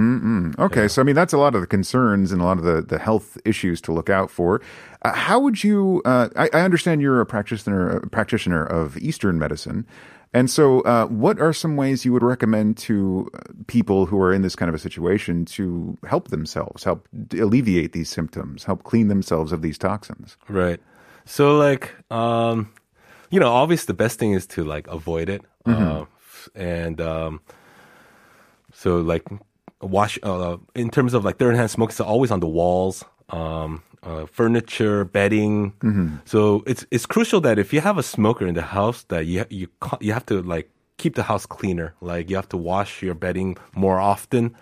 Okay, 0.59 0.89
so 0.89 1.03
I 1.03 1.05
mean 1.05 1.15
that's 1.15 1.33
a 1.33 1.39
lot 1.39 1.55
of 1.55 1.61
the 1.61 1.67
concerns 1.67 2.33
and 2.33 2.41
a 2.41 2.45
lot 2.45 2.59
of 2.59 2.65
the, 2.65 2.81
the 2.81 2.99
health 2.99 3.37
issues 3.45 3.81
to 3.83 3.93
look 3.93 4.09
out 4.09 4.31
for. 4.31 4.61
Uh, 5.03 5.13
how 5.13 5.39
would 5.41 5.63
you? 5.63 6.01
Uh, 6.05 6.29
I, 6.37 6.49
I 6.53 6.61
understand 6.63 7.03
you're 7.03 7.21
a 7.21 7.27
practitioner 7.27 7.99
a 7.99 8.09
practitioner 8.09 8.65
of 8.65 8.97
Eastern 8.99 9.39
medicine, 9.39 9.87
and 10.33 10.51
so 10.51 10.81
uh, 10.83 11.07
what 11.07 11.39
are 11.41 11.53
some 11.53 11.77
ways 11.77 12.05
you 12.05 12.13
would 12.13 12.23
recommend 12.23 12.77
to 12.79 13.29
uh, 13.35 13.39
people 13.67 14.07
who 14.07 14.21
are 14.21 14.33
in 14.33 14.43
this 14.43 14.57
kind 14.57 14.69
of 14.69 14.75
a 14.75 14.79
situation 14.79 15.45
to 15.57 15.97
help 16.07 16.29
themselves, 16.29 16.85
help 16.85 17.09
alleviate 17.33 17.93
these 17.93 18.09
symptoms, 18.09 18.65
help 18.65 18.83
clean 18.85 19.09
themselves 19.09 19.53
of 19.53 19.61
these 19.63 19.77
toxins? 19.79 20.37
right 20.49 20.81
so 21.27 21.59
like 21.59 21.93
um 22.11 22.71
you 23.31 23.41
know 23.41 23.53
obviously 23.53 23.87
the 23.87 23.95
best 23.95 24.19
thing 24.19 24.33
is 24.33 24.47
to 24.47 24.63
like 24.65 24.87
avoid 24.87 25.29
it 25.29 25.43
uh, 25.67 26.05
and 26.55 27.01
um 27.01 27.41
so 28.73 28.99
like 28.99 29.25
wash 29.81 30.19
uh, 30.23 30.57
in 30.75 30.91
terms 30.91 31.15
of 31.15 31.25
like 31.25 31.39
third 31.39 31.55
hand 31.55 31.71
smoke 31.71 31.91
it's 31.91 32.01
always 32.01 32.31
on 32.31 32.41
the 32.41 32.47
walls 32.49 33.05
um 33.31 33.83
uh, 34.03 34.25
furniture 34.27 35.05
bedding. 35.05 35.73
So 36.27 36.63
it's 36.67 36.87
it's 36.93 37.07
crucial 37.07 37.41
that 37.41 37.59
if 37.59 37.73
you 37.73 37.81
have 37.81 37.99
a 37.99 38.03
smoker 38.05 38.47
in 38.47 38.55
the 38.55 38.63
house 38.63 39.03
that 39.09 39.27
you 39.27 39.45
you 39.51 39.67
you 40.01 40.13
have 40.13 40.25
to 40.27 40.43
like 40.43 40.71
keep 40.97 41.17
the 41.17 41.25
house 41.25 41.45
cleaner. 41.45 41.95
Like 42.01 42.31
you 42.31 42.37
have 42.37 42.49
to 42.51 42.57
wash 42.57 43.03
your 43.03 43.15
bedding 43.15 43.57
more 43.75 43.99
often. 43.99 44.55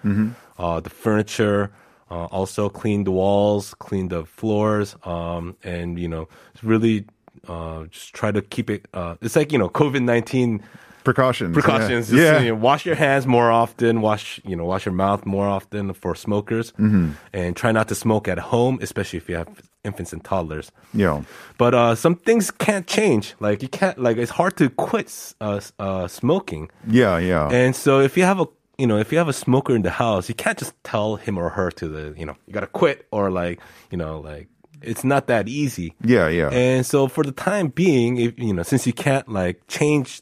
Uh 0.58 0.80
the 0.80 0.88
furniture 0.88 1.70
uh, 2.10 2.26
also 2.36 2.68
clean 2.70 3.04
the 3.04 3.10
walls 3.10 3.74
clean 3.74 4.08
the 4.08 4.24
floors 4.24 4.94
um 5.04 5.56
and 5.64 5.98
you 5.98 6.08
know 6.08 6.28
really 6.62 7.04
uh 7.48 7.84
just 7.90 8.14
try 8.14 8.30
to 8.30 8.40
keep 8.40 8.70
it 8.70 8.86
uh 8.94 9.16
it's 9.20 9.36
like 9.36 9.50
you 9.52 9.58
know 9.58 9.68
covid-19 9.68 10.60
Precautions. 11.04 11.52
precautions. 11.54 12.10
Yeah. 12.12 12.16
Just, 12.18 12.32
yeah. 12.32 12.40
you 12.40 12.48
know, 12.48 12.54
wash 12.56 12.86
your 12.86 12.94
hands 12.96 13.26
more 13.26 13.50
often. 13.50 14.00
Wash 14.00 14.40
you 14.44 14.56
know 14.56 14.64
wash 14.64 14.86
your 14.86 14.94
mouth 14.94 15.24
more 15.26 15.46
often 15.46 15.92
for 15.94 16.14
smokers, 16.14 16.72
Mm-hmm. 16.72 17.10
and 17.32 17.54
try 17.56 17.70
not 17.72 17.88
to 17.88 17.94
smoke 17.94 18.26
at 18.28 18.38
home, 18.38 18.78
especially 18.82 19.18
if 19.18 19.28
you 19.28 19.36
have 19.36 19.48
infants 19.84 20.12
and 20.14 20.24
toddlers. 20.24 20.72
Yeah. 20.94 21.22
But 21.58 21.74
uh, 21.74 21.94
some 21.94 22.16
things 22.16 22.50
can't 22.50 22.86
change. 22.86 23.34
Like 23.40 23.62
you 23.62 23.68
can't 23.68 23.98
like 23.98 24.16
it's 24.16 24.30
hard 24.32 24.56
to 24.56 24.70
quit 24.70 25.08
uh, 25.40 25.60
uh, 25.78 26.08
smoking. 26.08 26.70
Yeah. 26.88 27.18
Yeah. 27.18 27.48
And 27.50 27.76
so 27.76 28.00
if 28.00 28.16
you 28.16 28.24
have 28.24 28.40
a 28.40 28.46
you 28.78 28.86
know 28.86 28.98
if 28.98 29.12
you 29.12 29.18
have 29.18 29.28
a 29.28 29.32
smoker 29.34 29.74
in 29.76 29.82
the 29.82 29.90
house, 29.90 30.28
you 30.28 30.34
can't 30.34 30.58
just 30.58 30.72
tell 30.84 31.16
him 31.16 31.36
or 31.38 31.50
her 31.50 31.70
to 31.72 31.86
the 31.88 32.14
you 32.18 32.24
know 32.26 32.34
you 32.46 32.52
gotta 32.54 32.66
quit 32.66 33.06
or 33.10 33.30
like 33.30 33.60
you 33.90 33.98
know 33.98 34.20
like 34.20 34.48
it's 34.82 35.04
not 35.04 35.28
that 35.28 35.48
easy. 35.48 35.94
yeah. 36.04 36.28
Yeah. 36.28 36.50
And 36.52 36.84
so 36.84 37.08
for 37.08 37.24
the 37.24 37.32
time 37.32 37.68
being, 37.68 38.18
if 38.18 38.38
you 38.38 38.52
know, 38.52 38.62
since 38.62 38.86
you 38.86 38.92
can't 38.92 39.26
like 39.28 39.62
change, 39.66 40.20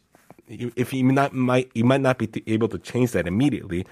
if 0.53 0.93
you 0.93 1.05
not 1.05 1.33
might 1.33 1.71
you 1.75 1.85
might 1.85 2.01
not 2.01 2.19
be 2.19 2.29
able 2.47 2.69
to 2.69 2.79
change 2.79 3.13
that 3.13 3.27
immediately. 3.27 3.87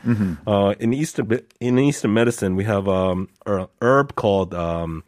Uh, 0.46 0.74
in 0.78 0.92
Eastern 0.92 1.40
in 1.60 1.78
Eastern 1.78 2.14
medicine, 2.14 2.56
we 2.56 2.64
have 2.64 2.88
um, 2.88 3.28
a 3.46 3.68
herb 3.80 4.14
called 4.14 4.54
um, 4.54 5.02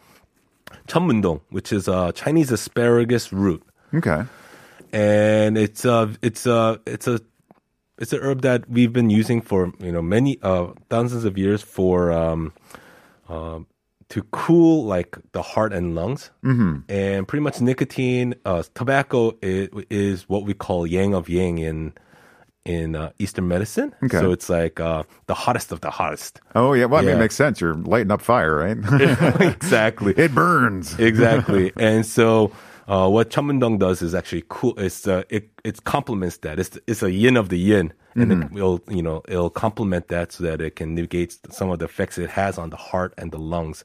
cheonmundong, 0.88 1.40
which 1.50 1.72
is 1.72 1.88
a 1.88 2.12
Chinese 2.14 2.50
asparagus 2.50 3.32
root, 3.32 3.62
okay. 3.94 4.24
and 4.92 5.58
it's 5.58 5.84
a 5.84 6.10
it's 6.22 6.46
a 6.46 6.80
it's 6.86 7.06
a 7.06 7.20
it's 7.98 8.12
a 8.12 8.18
herb 8.18 8.42
that 8.42 8.68
we've 8.68 8.92
been 8.92 9.10
using 9.10 9.40
for 9.40 9.72
you 9.78 9.92
know 9.92 10.02
many 10.02 10.38
uh, 10.42 10.68
thousands 10.88 11.24
of 11.24 11.38
years 11.38 11.62
for 11.62 12.10
um, 12.12 12.52
um, 13.28 13.66
to 14.12 14.22
cool 14.24 14.84
like 14.84 15.16
the 15.32 15.40
heart 15.40 15.72
and 15.72 15.94
lungs. 15.94 16.30
Mm-hmm. 16.44 16.80
And 16.90 17.26
pretty 17.26 17.42
much 17.42 17.62
nicotine, 17.62 18.34
uh, 18.44 18.62
tobacco 18.74 19.38
is, 19.40 19.70
is 19.88 20.28
what 20.28 20.44
we 20.44 20.52
call 20.52 20.86
yang 20.86 21.14
of 21.14 21.30
yang 21.30 21.56
in 21.56 21.94
in 22.66 22.94
uh, 22.94 23.10
Eastern 23.18 23.48
medicine. 23.48 23.94
Okay. 24.04 24.18
So 24.18 24.30
it's 24.30 24.50
like 24.50 24.78
uh, 24.78 25.04
the 25.26 25.34
hottest 25.34 25.72
of 25.72 25.80
the 25.80 25.88
hottest. 25.88 26.42
Oh 26.54 26.74
yeah. 26.74 26.84
Well, 26.84 27.00
I 27.00 27.06
mean, 27.06 27.16
it 27.16 27.18
makes 27.18 27.34
sense. 27.34 27.58
You're 27.58 27.74
lighting 27.74 28.10
up 28.10 28.20
fire, 28.20 28.54
right? 28.54 28.76
exactly. 29.40 30.12
it 30.14 30.34
burns. 30.34 30.98
exactly. 30.98 31.72
And 31.80 32.04
so, 32.04 32.52
uh, 32.86 33.08
what 33.08 33.30
Cheonmundong 33.30 33.78
does 33.78 34.02
is 34.02 34.14
actually 34.14 34.44
cool. 34.50 34.78
It's 34.78 35.08
uh, 35.08 35.22
it 35.30 35.48
it 35.64 35.84
complements 35.84 36.36
that. 36.38 36.60
It's 36.60 36.78
it's 36.86 37.02
a 37.02 37.10
yin 37.10 37.38
of 37.38 37.48
the 37.48 37.58
yin, 37.58 37.94
and 38.14 38.44
it 38.44 38.50
will 38.52 38.80
you 38.88 39.02
know 39.02 39.22
it'll 39.28 39.50
complement 39.50 40.08
that 40.08 40.32
so 40.32 40.44
that 40.44 40.60
it 40.60 40.76
can 40.76 40.94
negate 40.94 41.38
some 41.50 41.70
of 41.70 41.78
the 41.78 41.84
effects 41.86 42.18
it 42.18 42.30
has 42.30 42.58
on 42.58 42.70
the 42.70 42.76
heart 42.76 43.14
and 43.18 43.32
the 43.32 43.38
lungs, 43.38 43.84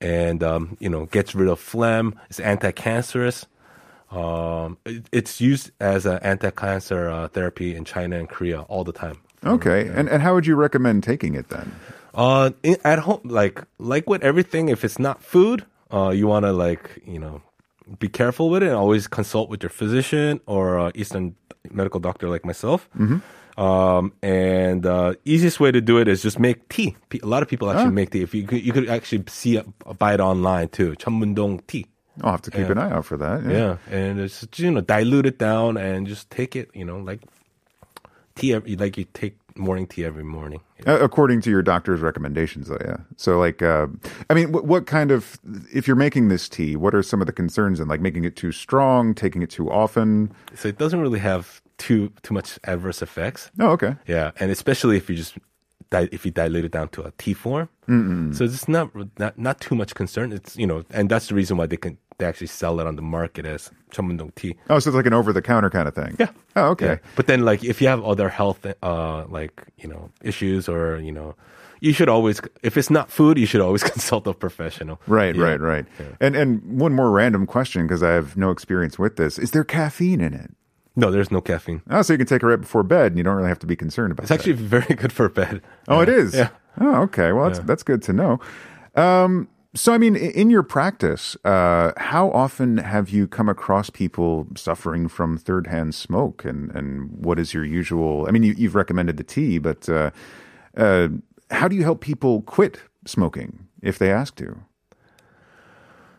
and 0.00 0.42
um, 0.42 0.76
you 0.80 0.88
know 0.88 1.06
gets 1.06 1.34
rid 1.34 1.48
of 1.48 1.60
phlegm. 1.60 2.18
It's 2.30 2.40
anti-cancerous. 2.40 3.46
Um, 4.10 4.76
it, 4.84 5.06
it's 5.10 5.40
used 5.40 5.70
as 5.80 6.04
an 6.04 6.18
anti-cancer 6.22 7.08
uh, 7.08 7.28
therapy 7.28 7.74
in 7.74 7.84
China 7.84 8.18
and 8.18 8.28
Korea 8.28 8.60
all 8.62 8.84
the 8.84 8.92
time. 8.92 9.18
Okay. 9.44 9.88
And 9.88 10.08
and 10.08 10.22
how 10.22 10.34
would 10.34 10.46
you 10.46 10.54
recommend 10.54 11.02
taking 11.02 11.34
it 11.34 11.48
then? 11.48 11.72
Uh, 12.14 12.50
in, 12.62 12.76
at 12.84 13.00
home, 13.00 13.20
like 13.24 13.64
like 13.78 14.08
with 14.08 14.22
everything, 14.22 14.68
if 14.68 14.84
it's 14.84 14.98
not 14.98 15.22
food, 15.22 15.64
uh, 15.92 16.10
you 16.10 16.26
want 16.26 16.44
to 16.44 16.52
like 16.52 17.02
you 17.06 17.18
know 17.18 17.42
be 17.98 18.08
careful 18.08 18.50
with 18.50 18.62
it. 18.62 18.66
and 18.66 18.76
Always 18.76 19.06
consult 19.06 19.48
with 19.48 19.62
your 19.62 19.70
physician 19.70 20.40
or 20.46 20.78
uh, 20.78 20.92
Eastern 20.94 21.34
medical 21.70 22.00
doctor 22.00 22.28
like 22.28 22.44
myself. 22.44 22.88
Um, 23.58 24.12
and 24.22 24.86
uh, 24.86 25.14
easiest 25.26 25.60
way 25.60 25.70
to 25.70 25.80
do 25.82 25.98
it 25.98 26.08
is 26.08 26.22
just 26.22 26.38
make 26.38 26.68
tea. 26.70 26.96
A 27.22 27.26
lot 27.26 27.42
of 27.42 27.48
people 27.48 27.70
actually 27.70 27.92
make 27.92 28.10
tea. 28.10 28.22
If 28.22 28.34
you 28.34 28.44
could, 28.46 28.64
you 28.64 28.72
could 28.72 28.88
actually 28.88 29.24
see 29.28 29.58
it, 29.58 29.66
buy 29.98 30.14
it 30.14 30.20
online 30.20 30.68
too. 30.68 30.92
Cheonmundong 30.92 31.60
tea. 31.66 31.86
I'll 32.22 32.32
have 32.32 32.42
to 32.42 32.50
keep 32.50 32.60
Yeah. 32.66 32.72
an 32.72 32.78
eye 32.78 32.90
out 32.92 33.04
for 33.04 33.16
that. 33.18 33.44
Yeah, 33.44 33.76
and 33.90 34.20
it's 34.20 34.40
just, 34.40 34.58
you 34.58 34.70
know 34.70 34.80
dilute 34.80 35.26
it 35.26 35.38
down 35.38 35.76
and 35.76 36.06
just 36.06 36.30
take 36.30 36.56
it. 36.56 36.70
You 36.74 36.84
know 36.86 36.98
like 36.98 37.20
tea, 38.34 38.54
like 38.56 38.96
you 38.96 39.04
take 39.12 39.36
morning 39.56 39.86
tea 39.86 40.04
every 40.04 40.24
morning. 40.24 40.60
Uh, 40.86 40.98
according 41.00 41.40
to 41.42 41.50
your 41.50 41.62
doctor's 41.62 42.00
recommendations, 42.00 42.68
though, 42.68 42.78
yeah. 42.84 42.96
So, 43.16 43.38
like, 43.38 43.62
uh, 43.62 43.86
I 44.30 44.34
mean, 44.34 44.52
what, 44.52 44.64
what 44.64 44.86
kind 44.86 45.10
of, 45.10 45.38
if 45.72 45.86
you're 45.86 45.96
making 45.96 46.28
this 46.28 46.48
tea, 46.48 46.76
what 46.76 46.94
are 46.94 47.02
some 47.02 47.20
of 47.20 47.26
the 47.26 47.32
concerns 47.32 47.80
in 47.80 47.88
like 47.88 48.00
making 48.00 48.24
it 48.24 48.36
too 48.36 48.52
strong, 48.52 49.14
taking 49.14 49.42
it 49.42 49.50
too 49.50 49.70
often? 49.70 50.32
So 50.54 50.68
it 50.68 50.78
doesn't 50.78 51.00
really 51.00 51.20
have 51.20 51.62
too 51.78 52.12
too 52.22 52.34
much 52.34 52.58
adverse 52.64 53.02
effects. 53.02 53.50
Oh, 53.58 53.70
okay. 53.70 53.96
Yeah, 54.06 54.32
and 54.38 54.50
especially 54.50 54.96
if 54.96 55.10
you 55.10 55.16
just 55.16 55.36
if 55.92 56.24
you 56.24 56.30
dilute 56.30 56.64
it 56.64 56.72
down 56.72 56.88
to 56.88 57.02
a 57.02 57.10
tea 57.18 57.34
form. 57.34 57.68
mm 57.88 58.34
So 58.34 58.44
it's 58.44 58.68
not 58.68 58.90
not 59.18 59.38
not 59.38 59.60
too 59.60 59.74
much 59.74 59.94
concern. 59.94 60.32
It's 60.32 60.56
you 60.56 60.66
know, 60.66 60.84
and 60.90 61.10
that's 61.10 61.28
the 61.28 61.34
reason 61.34 61.56
why 61.56 61.66
they 61.66 61.76
can 61.76 61.98
they 62.18 62.26
actually 62.26 62.46
sell 62.48 62.80
it 62.80 62.86
on 62.86 62.96
the 62.96 63.02
market 63.02 63.46
as 63.46 63.70
cheonmundong 63.90 64.34
tea. 64.34 64.54
Oh, 64.70 64.78
so 64.78 64.90
it's 64.90 64.96
like 64.96 65.06
an 65.06 65.12
over 65.14 65.32
the 65.32 65.42
counter 65.42 65.70
kind 65.70 65.88
of 65.88 65.94
thing. 65.94 66.16
Yeah. 66.18 66.30
Oh, 66.56 66.68
okay. 66.70 66.86
Yeah. 66.86 66.96
But 67.16 67.26
then, 67.26 67.44
like, 67.44 67.64
if 67.64 67.80
you 67.82 67.88
have 67.88 68.02
other 68.04 68.28
health, 68.28 68.64
uh, 68.82 69.24
like 69.28 69.64
you 69.78 69.88
know, 69.88 70.10
issues 70.22 70.68
or 70.68 70.98
you 70.98 71.12
know, 71.12 71.34
you 71.80 71.92
should 71.92 72.08
always, 72.08 72.40
if 72.62 72.76
it's 72.76 72.90
not 72.90 73.10
food, 73.10 73.38
you 73.38 73.46
should 73.46 73.60
always 73.60 73.82
consult 73.94 74.26
a 74.26 74.34
professional. 74.34 75.00
Right, 75.06 75.34
Yeah. 75.34 75.44
right, 75.44 75.60
right. 75.60 75.86
And 76.20 76.36
and 76.36 76.62
one 76.80 76.92
more 76.94 77.10
random 77.10 77.46
question 77.46 77.86
because 77.86 78.02
I 78.02 78.10
have 78.12 78.36
no 78.36 78.50
experience 78.50 78.98
with 78.98 79.16
this: 79.16 79.38
Is 79.38 79.50
there 79.50 79.64
caffeine 79.64 80.20
in 80.20 80.34
it? 80.34 80.50
No, 80.94 81.10
there's 81.10 81.30
no 81.30 81.40
caffeine. 81.40 81.80
Oh, 81.88 82.02
so 82.02 82.12
you 82.12 82.18
can 82.18 82.26
take 82.26 82.42
it 82.42 82.46
right 82.46 82.60
before 82.60 82.82
bed, 82.82 83.12
and 83.12 83.16
you 83.18 83.24
don't 83.24 83.36
really 83.36 83.48
have 83.48 83.58
to 83.60 83.66
be 83.66 83.76
concerned 83.76 84.12
about. 84.12 84.24
It's 84.24 84.30
actually 84.30 84.52
very 84.52 84.94
good 85.02 85.12
for 85.12 85.28
bed. 85.30 85.62
Oh, 85.88 86.00
it 86.00 86.08
is. 86.10 86.34
Yeah. 86.34 86.50
Oh, 86.80 87.02
okay. 87.04 87.32
Well, 87.32 87.46
that's 87.46 87.58
Yeah. 87.60 87.64
that's 87.64 87.82
good 87.82 88.02
to 88.02 88.12
know. 88.12 88.40
Um, 88.94 89.48
so, 89.74 89.94
I 89.94 89.98
mean, 89.98 90.16
in 90.16 90.50
your 90.50 90.62
practice, 90.62 91.34
uh, 91.44 91.92
how 91.96 92.30
often 92.30 92.76
have 92.76 93.08
you 93.08 93.26
come 93.26 93.48
across 93.48 93.88
people 93.88 94.46
suffering 94.54 95.08
from 95.08 95.38
third-hand 95.38 95.94
smoke, 95.94 96.44
and 96.44 96.70
and 96.72 97.10
what 97.10 97.38
is 97.38 97.54
your 97.54 97.64
usual? 97.64 98.26
I 98.28 98.32
mean, 98.32 98.42
you, 98.42 98.54
you've 98.56 98.74
recommended 98.74 99.16
the 99.16 99.24
tea, 99.24 99.58
but 99.58 99.88
uh, 99.88 100.10
uh, 100.76 101.08
how 101.50 101.68
do 101.68 101.76
you 101.76 101.84
help 101.84 102.02
people 102.02 102.42
quit 102.42 102.80
smoking 103.06 103.66
if 103.80 103.98
they 103.98 104.12
ask 104.12 104.36
to? 104.36 104.60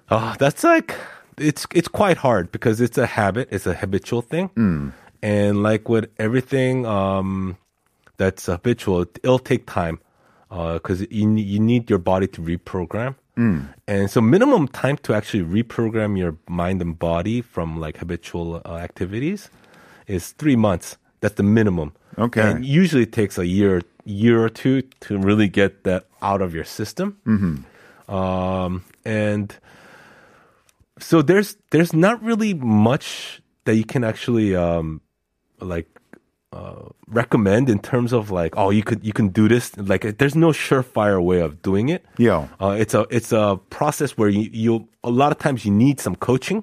Oh, 0.10 0.36
that's 0.39 0.63
like 0.63 0.96
it's 1.38 1.68
it's 1.74 1.88
quite 1.88 2.18
hard 2.18 2.52
because 2.52 2.82
it's 2.82 2.98
a 2.98 3.06
habit, 3.06 3.50
it's 3.52 3.68
a 3.68 3.76
habitual 3.76 4.24
thing, 4.24 4.50
and 5.22 5.62
like 5.62 5.89
with 5.89 6.10
everything 6.18 6.88
um, 6.88 7.58
that's 8.18 8.48
habitual, 8.48 9.02
it'll 9.24 9.38
take 9.39 9.68
time 9.68 10.00
because 10.50 11.02
you 11.12 11.36
you 11.36 11.60
need 11.60 11.89
your 11.89 12.00
body 12.00 12.28
to 12.28 12.42
reprogram, 12.42 13.16
and 13.36 14.10
so 14.10 14.22
minimum 14.22 14.67
time 14.67 14.98
to 14.98 15.13
actually 15.13 15.43
reprogram 15.43 16.17
your 16.17 16.38
mind 16.48 16.82
and 16.82 16.98
body 17.00 17.41
from 17.41 17.80
like 17.80 17.98
habitual 17.98 18.62
uh, 18.65 18.76
activities 18.78 19.50
is 20.08 20.32
three 20.34 20.56
months. 20.56 20.98
That's 21.22 21.36
the 21.36 21.43
minimum. 21.43 21.93
Okay. 22.17 22.41
and 22.41 22.65
usually 22.65 23.04
it 23.04 23.12
takes 23.12 23.38
a 23.39 23.46
year 23.48 23.82
year 24.06 24.43
or 24.43 24.50
two 24.50 24.84
to 25.02 25.17
really 25.17 25.48
get 25.48 25.84
that 25.84 26.06
out 26.22 26.41
of 26.41 26.54
your 26.54 26.65
system. 26.65 27.17
Um, 28.08 28.84
and 29.06 29.56
so 31.00 31.22
there's 31.22 31.58
there's 31.72 31.93
not 31.93 32.22
really 32.22 32.54
much 32.54 33.41
that 33.65 33.76
you 33.76 33.86
can 33.86 34.04
actually 34.04 34.56
um 34.56 35.02
like 35.60 35.88
uh, 36.54 36.89
recommend 37.08 37.70
in 37.70 37.80
terms 37.80 38.13
of 38.13 38.30
like 38.32 38.54
oh 38.58 38.70
you 38.78 38.84
could 38.84 39.04
you 39.04 39.13
can 39.20 39.28
do 39.39 39.48
this 39.48 39.76
like 39.78 40.04
there's 40.20 40.36
no 40.36 40.50
surefire 40.52 41.20
way 41.30 41.39
of 41.42 41.52
doing 41.62 41.89
it 41.89 42.02
Yeah. 42.18 42.48
uh, 42.62 42.76
it's 42.84 42.94
a 42.94 43.06
it's 43.10 43.32
a 43.32 43.60
process 43.70 44.12
where 44.18 44.30
you 44.30 44.50
you 44.54 44.88
a 45.04 45.10
lot 45.10 45.32
of 45.34 45.38
times 45.39 45.66
you 45.66 45.72
need 45.86 46.00
some 46.00 46.16
coaching 46.16 46.62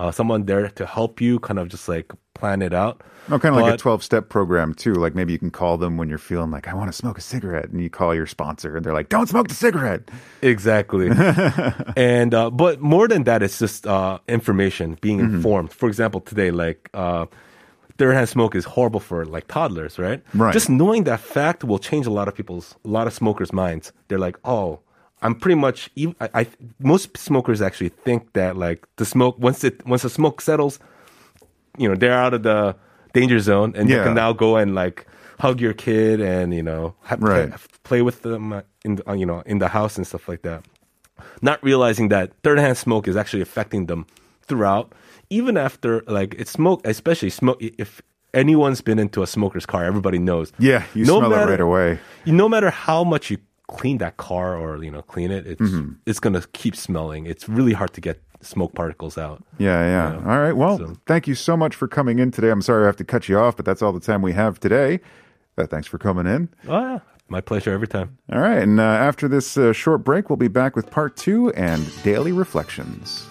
uh, 0.00 0.10
someone 0.10 0.46
there 0.46 0.68
to 0.78 0.84
help 0.86 1.20
you 1.20 1.38
kind 1.40 1.58
of 1.58 1.68
just 1.68 1.88
like 1.88 2.12
plan 2.34 2.60
it 2.62 2.74
out 2.74 3.02
Oh, 3.32 3.38
kind 3.38 3.54
of 3.54 3.60
like 3.60 3.74
a 3.74 3.76
12 3.76 4.02
step 4.02 4.28
program, 4.28 4.74
too. 4.74 4.94
Like 4.94 5.14
maybe 5.14 5.32
you 5.32 5.38
can 5.38 5.50
call 5.52 5.76
them 5.78 5.96
when 5.98 6.08
you're 6.08 6.18
feeling 6.30 6.50
like, 6.50 6.66
I 6.66 6.74
want 6.74 6.88
to 6.90 6.96
smoke 6.96 7.16
a 7.18 7.20
cigarette. 7.20 7.68
And 7.70 7.80
you 7.80 7.88
call 7.90 8.12
your 8.14 8.26
sponsor 8.26 8.74
and 8.76 8.84
they're 8.84 8.94
like, 9.00 9.08
don't 9.08 9.28
smoke 9.28 9.46
the 9.46 9.54
cigarette. 9.54 10.10
Exactly. 10.42 11.10
and 11.96 12.34
uh, 12.34 12.50
but 12.50 12.80
more 12.80 13.06
than 13.08 13.24
that, 13.24 13.42
it's 13.42 13.58
just 13.58 13.86
uh, 13.86 14.18
information, 14.26 14.98
being 15.00 15.20
informed. 15.20 15.70
For 15.72 15.86
example, 15.86 16.20
today, 16.22 16.50
like 16.50 16.88
uh, 16.94 17.26
third 18.00 18.14
hand 18.18 18.28
smoke 18.36 18.52
is 18.60 18.64
horrible 18.74 19.00
for 19.08 19.18
like 19.34 19.46
toddlers, 19.54 19.94
right? 20.06 20.20
Right. 20.34 20.52
Just 20.58 20.68
knowing 20.80 21.04
that 21.04 21.20
fact 21.20 21.58
will 21.68 21.78
change 21.88 22.06
a 22.12 22.14
lot 22.18 22.26
of 22.30 22.34
people's, 22.34 22.66
a 22.84 22.90
lot 22.96 23.06
of 23.08 23.12
smokers' 23.12 23.52
minds. 23.52 23.92
They're 24.08 24.24
like, 24.28 24.38
oh. 24.44 24.80
I'm 25.22 25.34
pretty 25.42 25.58
much. 25.66 25.78
I, 26.24 26.28
I 26.40 26.42
most 26.78 27.14
smokers 27.28 27.60
actually 27.60 27.90
think 28.06 28.20
that 28.32 28.56
like 28.56 28.80
the 28.96 29.04
smoke 29.04 29.34
once 29.38 29.62
it 29.68 29.74
once 29.92 30.00
the 30.06 30.08
smoke 30.08 30.40
settles, 30.40 30.74
you 31.76 31.86
know 31.88 31.94
they're 31.94 32.16
out 32.24 32.32
of 32.32 32.42
the 32.42 32.74
danger 33.12 33.38
zone 33.38 33.70
and 33.76 33.84
you 33.90 33.96
can 34.04 34.14
now 34.14 34.32
go 34.32 34.56
and 34.56 34.74
like 34.74 35.06
hug 35.38 35.60
your 35.60 35.74
kid 35.74 36.22
and 36.22 36.54
you 36.54 36.62
know 36.62 36.94
ha- 37.08 37.16
Right. 37.20 37.50
play, 37.50 37.58
play 37.88 38.02
with 38.08 38.22
them 38.22 38.52
uh, 38.54 38.62
in 38.86 38.92
the, 38.96 39.02
uh, 39.10 39.12
you 39.20 39.26
know 39.26 39.40
in 39.44 39.58
the 39.58 39.68
house 39.68 39.98
and 39.98 40.06
stuff 40.06 40.26
like 40.26 40.40
that 40.48 40.64
not 41.42 41.62
realizing 41.62 42.08
that 42.08 42.32
third 42.42 42.58
hand 42.58 42.78
smoke 42.78 43.04
is 43.10 43.16
actually 43.16 43.42
affecting 43.42 43.86
them 43.90 44.06
throughout 44.48 44.86
even 45.30 45.56
after 45.56 46.02
like 46.06 46.34
it's 46.38 46.50
smoke 46.50 46.80
especially 46.84 47.30
smoke 47.30 47.58
if 47.60 48.02
anyone's 48.34 48.80
been 48.80 48.98
into 48.98 49.22
a 49.22 49.26
smoker's 49.26 49.66
car 49.66 49.84
everybody 49.84 50.18
knows 50.18 50.52
Yeah, 50.58 50.84
you 50.94 51.04
No 51.04 51.18
smell 51.18 51.32
it 51.32 51.46
right 51.50 51.60
away. 51.60 51.98
no 52.26 52.48
matter 52.48 52.70
how 52.70 53.04
much 53.04 53.30
you 53.30 53.38
clean 53.68 53.98
that 53.98 54.16
car 54.16 54.56
or 54.56 54.82
you 54.84 54.90
know 54.90 55.02
clean 55.02 55.30
it 55.30 55.46
it's 55.46 55.60
Mm-hmm. 55.60 55.92
it's 56.06 56.20
gonna 56.20 56.42
keep 56.52 56.74
smelling 56.76 57.26
it's 57.26 57.48
really 57.48 57.72
hard 57.72 57.92
to 57.94 58.00
get 58.00 58.20
smoke 58.42 58.74
particles 58.74 59.16
out 59.18 59.42
Yeah, 59.58 59.80
yeah. 59.84 60.12
Yeah. 60.20 60.30
All 60.32 60.38
right. 60.40 60.56
Well, 60.56 60.78
So- 60.78 60.96
thank 61.06 61.26
you 61.28 61.34
so 61.34 61.56
much 61.56 61.74
for 61.76 61.86
coming 61.88 62.18
in 62.18 62.30
today. 62.30 62.50
I'm 62.50 62.62
sorry 62.62 62.84
I 62.84 62.86
have 62.86 62.96
to 62.96 63.04
cut 63.04 63.28
you 63.28 63.38
off, 63.38 63.54
but 63.56 63.64
that's 63.66 63.82
all 63.82 63.92
the 63.92 64.00
time 64.00 64.22
we 64.22 64.32
have 64.32 64.58
today. 64.58 65.00
Uh, 65.58 65.66
thanks 65.66 65.86
for 65.86 65.98
coming 65.98 66.26
in. 66.26 66.48
oh 66.68 66.80
yeah 66.80 66.98
my 67.28 67.40
pleasure 67.40 67.70
every 67.72 67.86
time 67.86 68.16
All 68.32 68.40
right. 68.40 68.58
And 68.62 68.80
uh, 68.80 68.82
after 68.82 69.28
this 69.28 69.56
uh, 69.56 69.72
short 69.72 70.02
break, 70.04 70.30
we'll 70.30 70.36
be 70.36 70.48
back 70.48 70.74
with 70.74 70.90
part 70.90 71.16
two 71.16 71.50
and 71.52 71.80
daily 72.02 72.32
reflections. 72.32 73.24